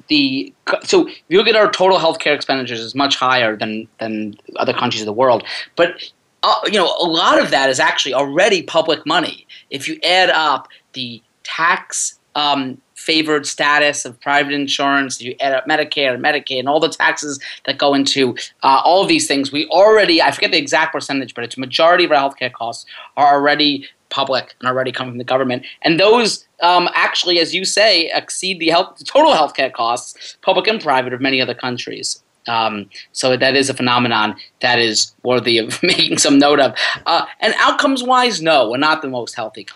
[0.08, 0.52] the
[0.82, 4.74] so if you look at our total healthcare expenditures is much higher than than other
[4.74, 5.44] countries of the world,
[5.76, 6.12] but
[6.44, 9.46] uh, you know a lot of that is actually already public money.
[9.70, 15.66] If you add up the tax um, favored status of private insurance, you add up
[15.66, 19.52] Medicare and Medicaid and all the taxes that go into uh, all of these things,
[19.52, 22.86] we already I forget the exact percentage, but it's majority of our healthcare costs
[23.16, 25.64] are already public and already come from the government.
[25.82, 30.66] And those um, actually, as you say, exceed the health the total healthcare costs, public
[30.66, 32.22] and private, of many other countries.
[32.48, 36.76] Um, so that is a phenomenon that is worthy of making some note of.
[37.06, 39.66] Uh, and outcomes wise, no, we're not the most healthy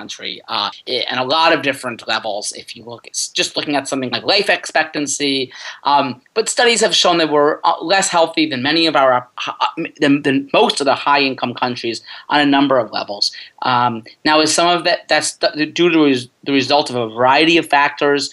[0.00, 0.40] country.
[0.48, 4.10] Uh, and a lot of different levels if you look it's just looking at something
[4.10, 5.52] like life expectancy.
[5.84, 9.66] Um, but studies have shown that we're uh, less healthy than many of our uh,
[10.00, 12.00] than, than most of the high income countries
[12.30, 13.32] on a number of levels.
[13.62, 15.36] Um, now is some of that that's
[15.78, 16.00] due to
[16.44, 18.30] the result of a variety of factors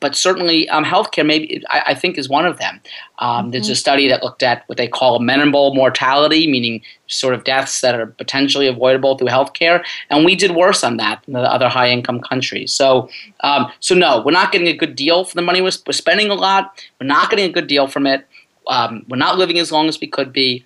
[0.00, 2.80] but certainly um, healthcare maybe I, I, think is one of them.
[3.18, 3.50] Um, mm-hmm.
[3.50, 7.82] There's a study that looked at what they call amenable mortality, meaning sort of deaths
[7.82, 11.68] that are potentially avoidable through healthcare, and we did worse on that than the other
[11.68, 12.72] high-income countries.
[12.72, 13.08] So,
[13.40, 16.30] um, so no, we're not getting a good deal for the money we're, we're spending
[16.30, 16.82] a lot.
[17.00, 18.26] We're not getting a good deal from it.
[18.68, 20.64] Um, we're not living as long as we could be.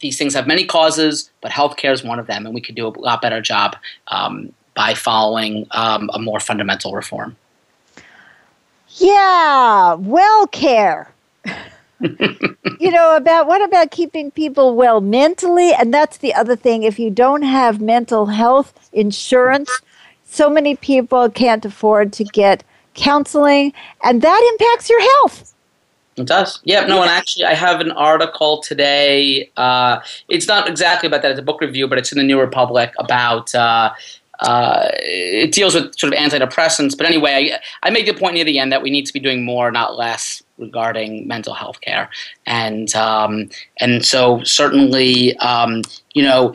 [0.00, 2.86] These things have many causes, but healthcare is one of them, and we could do
[2.86, 3.74] a lot better job
[4.08, 7.36] um, by following um, a more fundamental reform.
[8.98, 11.12] Yeah, well care.
[12.00, 16.96] you know about what about keeping people well mentally and that's the other thing if
[16.96, 19.68] you don't have mental health insurance
[20.24, 22.62] so many people can't afford to get
[22.94, 23.72] counseling
[24.04, 25.48] and that impacts your health
[26.18, 26.60] it does.
[26.64, 29.50] Yeah, no, and actually, I have an article today.
[29.56, 31.30] Uh, it's not exactly about that.
[31.30, 33.92] It's a book review, but it's in the New Republic about uh,
[34.40, 36.96] uh, it deals with sort of antidepressants.
[36.96, 39.20] But anyway, I, I make the point near the end that we need to be
[39.20, 42.08] doing more, not less, regarding mental health care.
[42.46, 45.82] And um, and so certainly, um,
[46.14, 46.54] you know,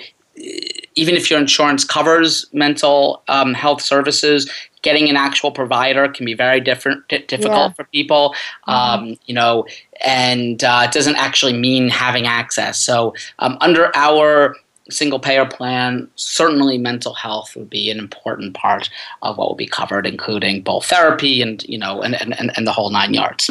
[0.95, 4.49] even if your insurance covers mental um, health services,
[4.81, 7.73] getting an actual provider can be very different, d- difficult Yeah.
[7.73, 8.36] for people.
[8.67, 8.73] Mhm.
[8.73, 9.65] Um, you know,
[10.01, 12.79] and uh, it doesn't actually mean having access.
[12.79, 14.55] So um, under our
[14.89, 18.89] single payer plan, certainly mental health would be an important part
[19.21, 22.71] of what will be covered, including both therapy and you know and, and, and the
[22.71, 23.49] whole nine yards.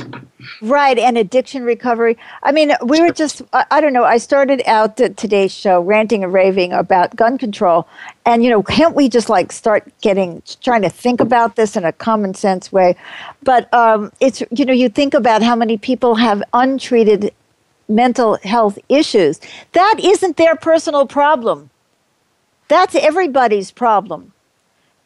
[0.60, 2.18] right and addiction recovery.
[2.42, 6.22] I mean we were just i, I don't know i started out today's show ranting
[6.24, 7.88] and raving about gun control.
[8.26, 11.84] And you know can't we just like start getting trying to think about this in
[11.84, 12.94] a common sense way?
[13.42, 17.32] But um, it's you know you think about how many people have untreated
[17.88, 19.40] mental health issues.
[19.72, 21.70] That isn't their personal problem.
[22.68, 24.32] That's everybody's problem.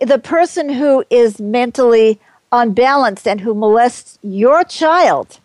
[0.00, 2.20] The person who is mentally
[2.52, 5.40] unbalanced and who molests your child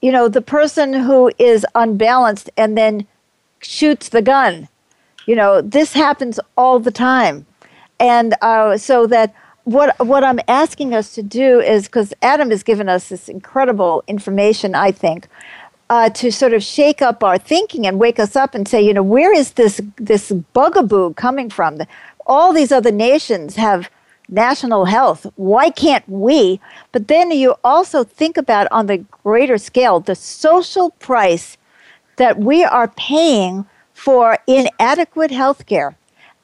[0.00, 3.06] you know the person who is unbalanced and then
[3.60, 4.66] shoots the gun
[5.26, 7.46] you know this happens all the time.
[8.00, 12.62] And uh, so that what what i'm asking us to do is because adam has
[12.62, 15.28] given us this incredible information i think
[15.90, 18.94] uh, to sort of shake up our thinking and wake us up and say, you
[18.94, 21.80] know, where is this this bugaboo coming from?
[22.26, 23.90] All these other nations have
[24.28, 25.26] national health.
[25.34, 26.60] Why can't we?
[26.92, 31.58] But then you also think about on the greater scale the social price
[32.16, 35.96] that we are paying for inadequate health care.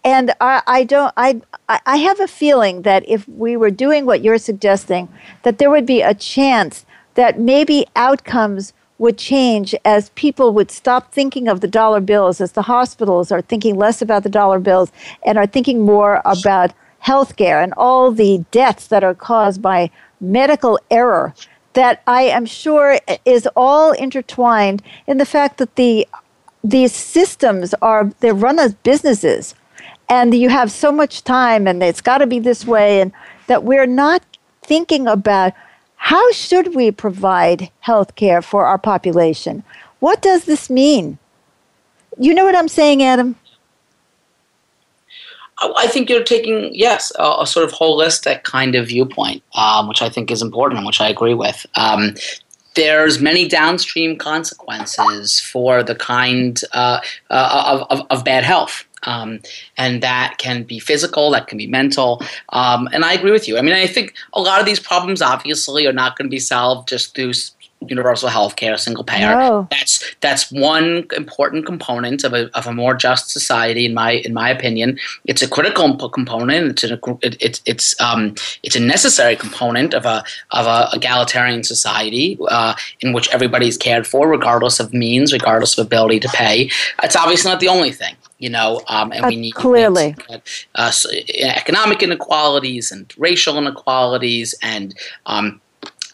[0.02, 4.22] And I, I don't I I have a feeling that if we were doing what
[4.22, 5.08] you're suggesting,
[5.44, 6.84] that there would be a chance
[7.14, 12.52] that maybe outcomes would change as people would stop thinking of the dollar bills, as
[12.52, 14.90] the hospitals are thinking less about the dollar bills
[15.24, 16.72] and are thinking more about
[17.04, 19.90] healthcare and all the deaths that are caused by
[20.20, 21.34] medical error
[21.76, 26.08] that I am sure is all intertwined in the fact that the
[26.64, 29.54] these systems are they're run as businesses.
[30.08, 33.12] And you have so much time and it's got to be this way and
[33.46, 34.22] that we're not
[34.62, 35.52] thinking about
[36.06, 39.64] how should we provide health care for our population?
[39.98, 41.18] What does this mean?
[42.16, 43.34] You know what I'm saying, Adam?
[45.60, 50.00] I think you're taking, yes, a, a, sort of holistic kind of viewpoint, um, which
[50.00, 51.66] I think is important and which I agree with.
[51.74, 52.14] Um,
[52.76, 57.00] there's many downstream consequences for the kind uh,
[57.30, 58.84] uh, of, of, of, bad health.
[59.06, 59.40] Um,
[59.76, 62.22] and that can be physical, that can be mental.
[62.50, 63.58] Um, and I agree with you.
[63.58, 66.38] I mean, I think a lot of these problems obviously are not going to be
[66.38, 67.32] solved just through
[67.86, 69.30] universal health care, single payer.
[69.30, 69.68] No.
[69.70, 74.32] That's that's one important component of a, of a more just society, in my in
[74.32, 74.98] my opinion.
[75.26, 76.82] It's a critical component.
[76.82, 81.64] It's a it, it's it's um it's a necessary component of a of a egalitarian
[81.64, 86.70] society uh, in which everybody's cared for, regardless of means, regardless of ability to pay.
[87.02, 90.14] It's obviously not the only thing you know, um, and uh, we need clearly.
[90.74, 90.92] uh,
[91.42, 94.94] economic inequalities and racial inequalities and
[95.26, 95.60] um,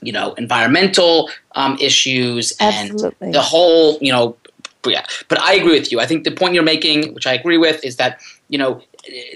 [0.03, 3.27] you know environmental um, issues Absolutely.
[3.27, 4.37] and the whole you know
[4.87, 5.07] yeah.
[5.29, 6.01] But i agree with you.
[6.01, 8.83] I think the point you're making which i agree with is that you know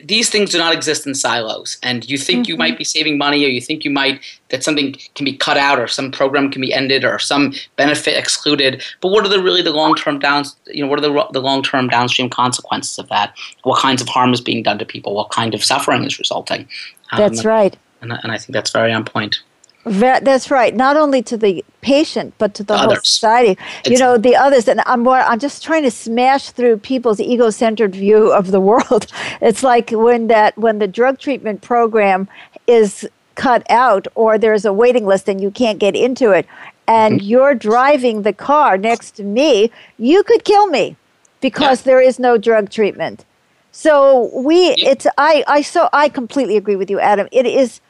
[0.05, 1.79] these things do not exist in silos.
[1.83, 2.51] And you think mm-hmm.
[2.51, 5.57] you might be saving money or you think you might that something can be cut
[5.57, 8.83] out or some program can be ended or some benefit excluded.
[9.01, 11.89] But what are the really the long-term downs you know what are the, the long-term
[11.89, 13.35] downstream consequences of that?
[13.65, 15.15] What kinds of harm is being done to people?
[15.15, 16.69] What kind of suffering is resulting?
[17.13, 17.77] Um, that's right.
[18.01, 19.41] and, and i think that's very on point
[19.87, 20.75] that's right.
[20.75, 23.57] Not only to the patient, but to the, the whole society.
[23.81, 24.67] It's, you know, the others.
[24.67, 29.07] And I'm more, I'm just trying to smash through people's ego-centered view of the world.
[29.41, 32.29] It's like when that when the drug treatment program
[32.67, 36.47] is cut out, or there's a waiting list and you can't get into it,
[36.89, 37.27] and mm-hmm.
[37.27, 40.97] you're driving the car next to me, you could kill me
[41.41, 41.93] because yeah.
[41.93, 43.25] there is no drug treatment.
[43.71, 44.91] So we, yeah.
[44.91, 47.29] it's I, I so I completely agree with you, Adam.
[47.31, 47.81] It is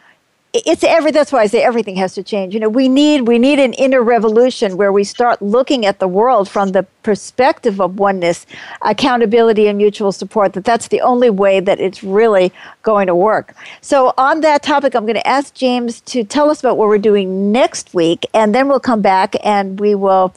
[0.64, 2.54] it's every that's why I say everything has to change.
[2.54, 6.08] You know, we need we need an inner revolution where we start looking at the
[6.08, 8.46] world from the perspective of oneness,
[8.82, 12.52] accountability and mutual support that that's the only way that it's really
[12.82, 13.54] going to work.
[13.80, 16.98] So on that topic I'm going to ask James to tell us about what we're
[16.98, 20.34] doing next week and then we'll come back and we will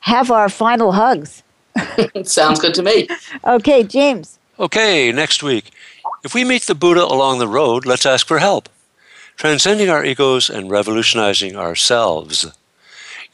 [0.00, 1.42] have our final hugs.
[2.24, 3.08] Sounds good to me.
[3.44, 4.38] Okay, James.
[4.58, 5.70] Okay, next week.
[6.24, 8.68] If we meet the Buddha along the road, let's ask for help
[9.42, 12.46] transcending our egos and revolutionizing ourselves.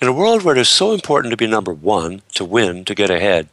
[0.00, 2.94] In a world where it is so important to be number one, to win, to
[2.94, 3.50] get ahead,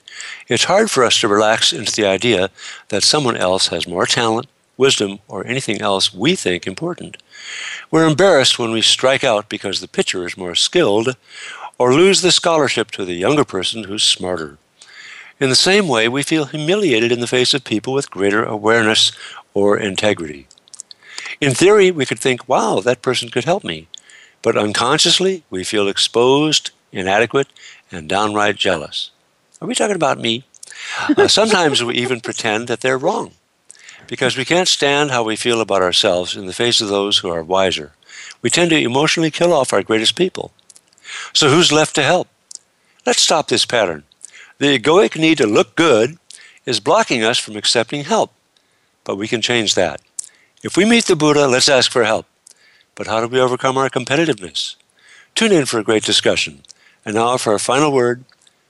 [0.47, 2.49] it's hard for us to relax into the idea
[2.87, 4.47] that someone else has more talent,
[4.77, 7.17] wisdom, or anything else we think important.
[7.91, 11.17] We're embarrassed when we strike out because the pitcher is more skilled,
[11.77, 14.57] or lose the scholarship to the younger person who's smarter.
[15.41, 19.11] In the same way, we feel humiliated in the face of people with greater awareness
[19.53, 20.47] or integrity.
[21.41, 23.87] In theory, we could think, wow, that person could help me.
[24.41, 27.47] But unconsciously, we feel exposed, inadequate,
[27.91, 29.11] and downright jealous.
[29.61, 30.45] Are we talking about me?
[31.17, 33.31] Uh, sometimes we even pretend that they're wrong
[34.07, 37.29] because we can't stand how we feel about ourselves in the face of those who
[37.29, 37.93] are wiser.
[38.41, 40.51] We tend to emotionally kill off our greatest people.
[41.33, 42.27] So, who's left to help?
[43.05, 44.03] Let's stop this pattern.
[44.57, 46.17] The egoic need to look good
[46.65, 48.31] is blocking us from accepting help,
[49.03, 50.01] but we can change that.
[50.65, 52.25] If we meet the Buddha, let's ask for help.
[52.95, 54.77] But how do we overcome our competitiveness?
[55.35, 56.63] Tune in for a great discussion.
[57.05, 58.25] And now for our final word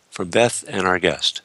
[0.10, 1.42] from Beth and our guest.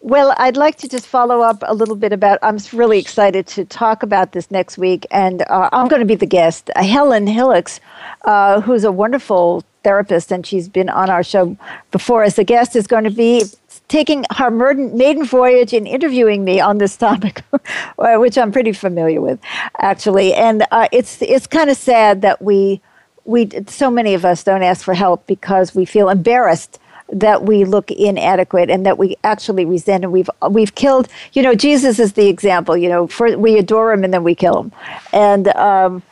[0.00, 2.38] Well, I'd like to just follow up a little bit about.
[2.42, 6.16] I'm really excited to talk about this next week, and uh, I'm going to be
[6.16, 6.68] the guest.
[6.76, 7.80] Uh, Helen Hillocks,
[8.26, 11.56] uh, who's a wonderful therapist, and she's been on our show
[11.92, 13.44] before as a guest, is going to be
[13.88, 17.42] taking her maiden voyage and interviewing me on this topic,
[17.96, 19.38] which I'm pretty familiar with,
[19.78, 20.34] actually.
[20.34, 22.80] And uh, it's it's kind of sad that we
[23.24, 26.78] we so many of us don't ask for help because we feel embarrassed
[27.12, 31.54] that we look inadequate and that we actually resent and we've we've killed you know
[31.54, 34.72] jesus is the example you know for, we adore him and then we kill him
[35.12, 36.02] and um,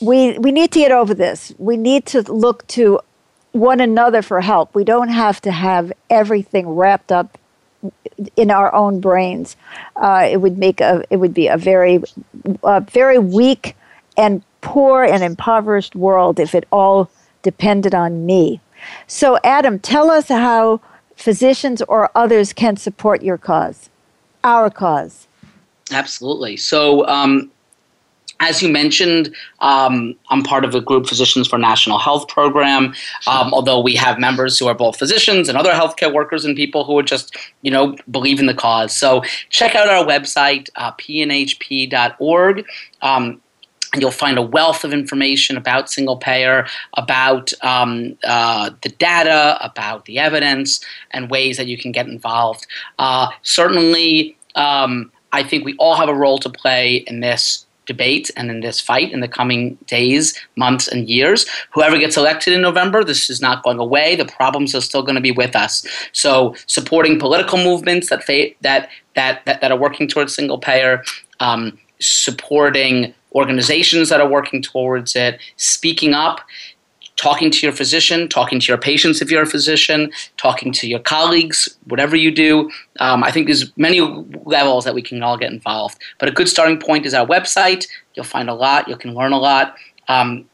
[0.00, 2.98] we we need to get over this we need to look to
[3.52, 7.38] one another for help we don't have to have everything wrapped up
[8.36, 9.56] in our own brains
[9.96, 12.02] uh, it would make a it would be a very
[12.90, 13.76] very weak
[14.16, 17.10] and poor and impoverished world if it all
[17.42, 18.60] depended on me
[19.06, 20.80] so, Adam, tell us how
[21.16, 23.90] physicians or others can support your cause,
[24.42, 25.26] our cause.
[25.90, 26.56] Absolutely.
[26.56, 27.50] So, um,
[28.42, 32.92] as you mentioned, um, I'm part of the group Physicians for National Health program.
[33.28, 36.84] Um, although we have members who are both physicians and other healthcare workers and people
[36.84, 38.94] who would just, you know, believe in the cause.
[38.94, 42.64] So check out our website, uh, pnhp.org.
[43.00, 43.40] Um,
[43.92, 46.66] and you'll find a wealth of information about single payer,
[46.96, 50.80] about um, uh, the data, about the evidence,
[51.12, 52.66] and ways that you can get involved.
[52.98, 58.30] Uh, certainly, um, I think we all have a role to play in this debate
[58.36, 60.24] and in this fight in the coming days,
[60.56, 61.46] months, and years.
[61.74, 64.16] Whoever gets elected in November, this is not going away.
[64.16, 65.86] The problems are still going to be with us.
[66.12, 71.02] So, supporting political movements that fa- that, that that that are working towards single payer,
[71.40, 76.40] um, supporting organizations that are working towards it, speaking up,
[77.22, 80.98] talking to your physician, talking to your patients if you're a physician, talking to your
[80.98, 82.68] colleagues, whatever you do.
[82.98, 84.00] Um, I think there's many
[84.44, 85.98] levels that we can all get involved.
[86.18, 87.86] But a good starting point is our website.
[88.14, 88.88] You'll find a lot.
[88.88, 89.76] You can learn a lot.
[90.08, 90.46] Um,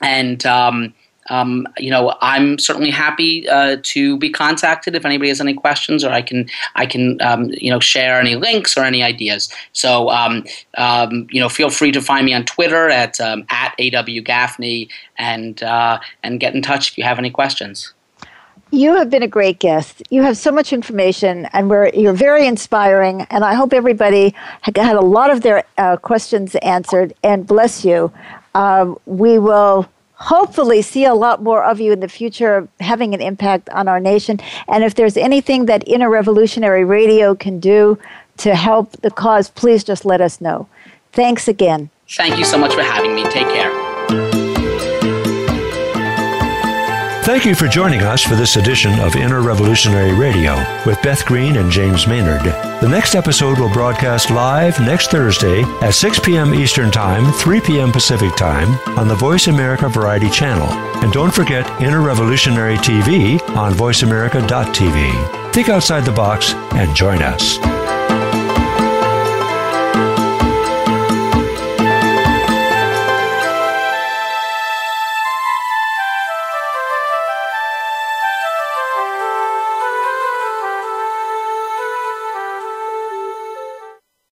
[0.00, 0.94] and um,
[1.30, 6.04] um, you know, I'm certainly happy uh, to be contacted if anybody has any questions,
[6.04, 9.48] or I can I can um, you know share any links or any ideas.
[9.72, 10.44] So um,
[10.76, 15.62] um you know, feel free to find me on Twitter at um, at awgaffney and
[15.62, 17.92] uh, and get in touch if you have any questions.
[18.70, 20.02] You have been a great guest.
[20.10, 23.24] You have so much information, and we're, you're very inspiring.
[23.30, 27.14] And I hope everybody had a lot of their uh, questions answered.
[27.22, 28.12] And bless you.
[28.56, 33.20] Um, we will hopefully see a lot more of you in the future having an
[33.20, 34.40] impact on our nation.
[34.68, 37.98] And if there's anything that Inner Revolutionary Radio can do
[38.38, 40.68] to help the cause, please just let us know.
[41.12, 41.90] Thanks again.
[42.08, 43.24] Thank you so much for having me.
[43.24, 43.83] Take care.
[47.24, 51.56] Thank you for joining us for this edition of Inner Revolutionary Radio with Beth Green
[51.56, 52.42] and James Maynard.
[52.82, 56.52] The next episode will broadcast live next Thursday at 6 p.m.
[56.52, 57.92] Eastern Time, 3 p.m.
[57.92, 60.68] Pacific Time on the Voice America Variety Channel.
[61.02, 65.52] And don't forget Inner Revolutionary TV on voiceamerica.tv.
[65.54, 67.58] Think outside the box and join us.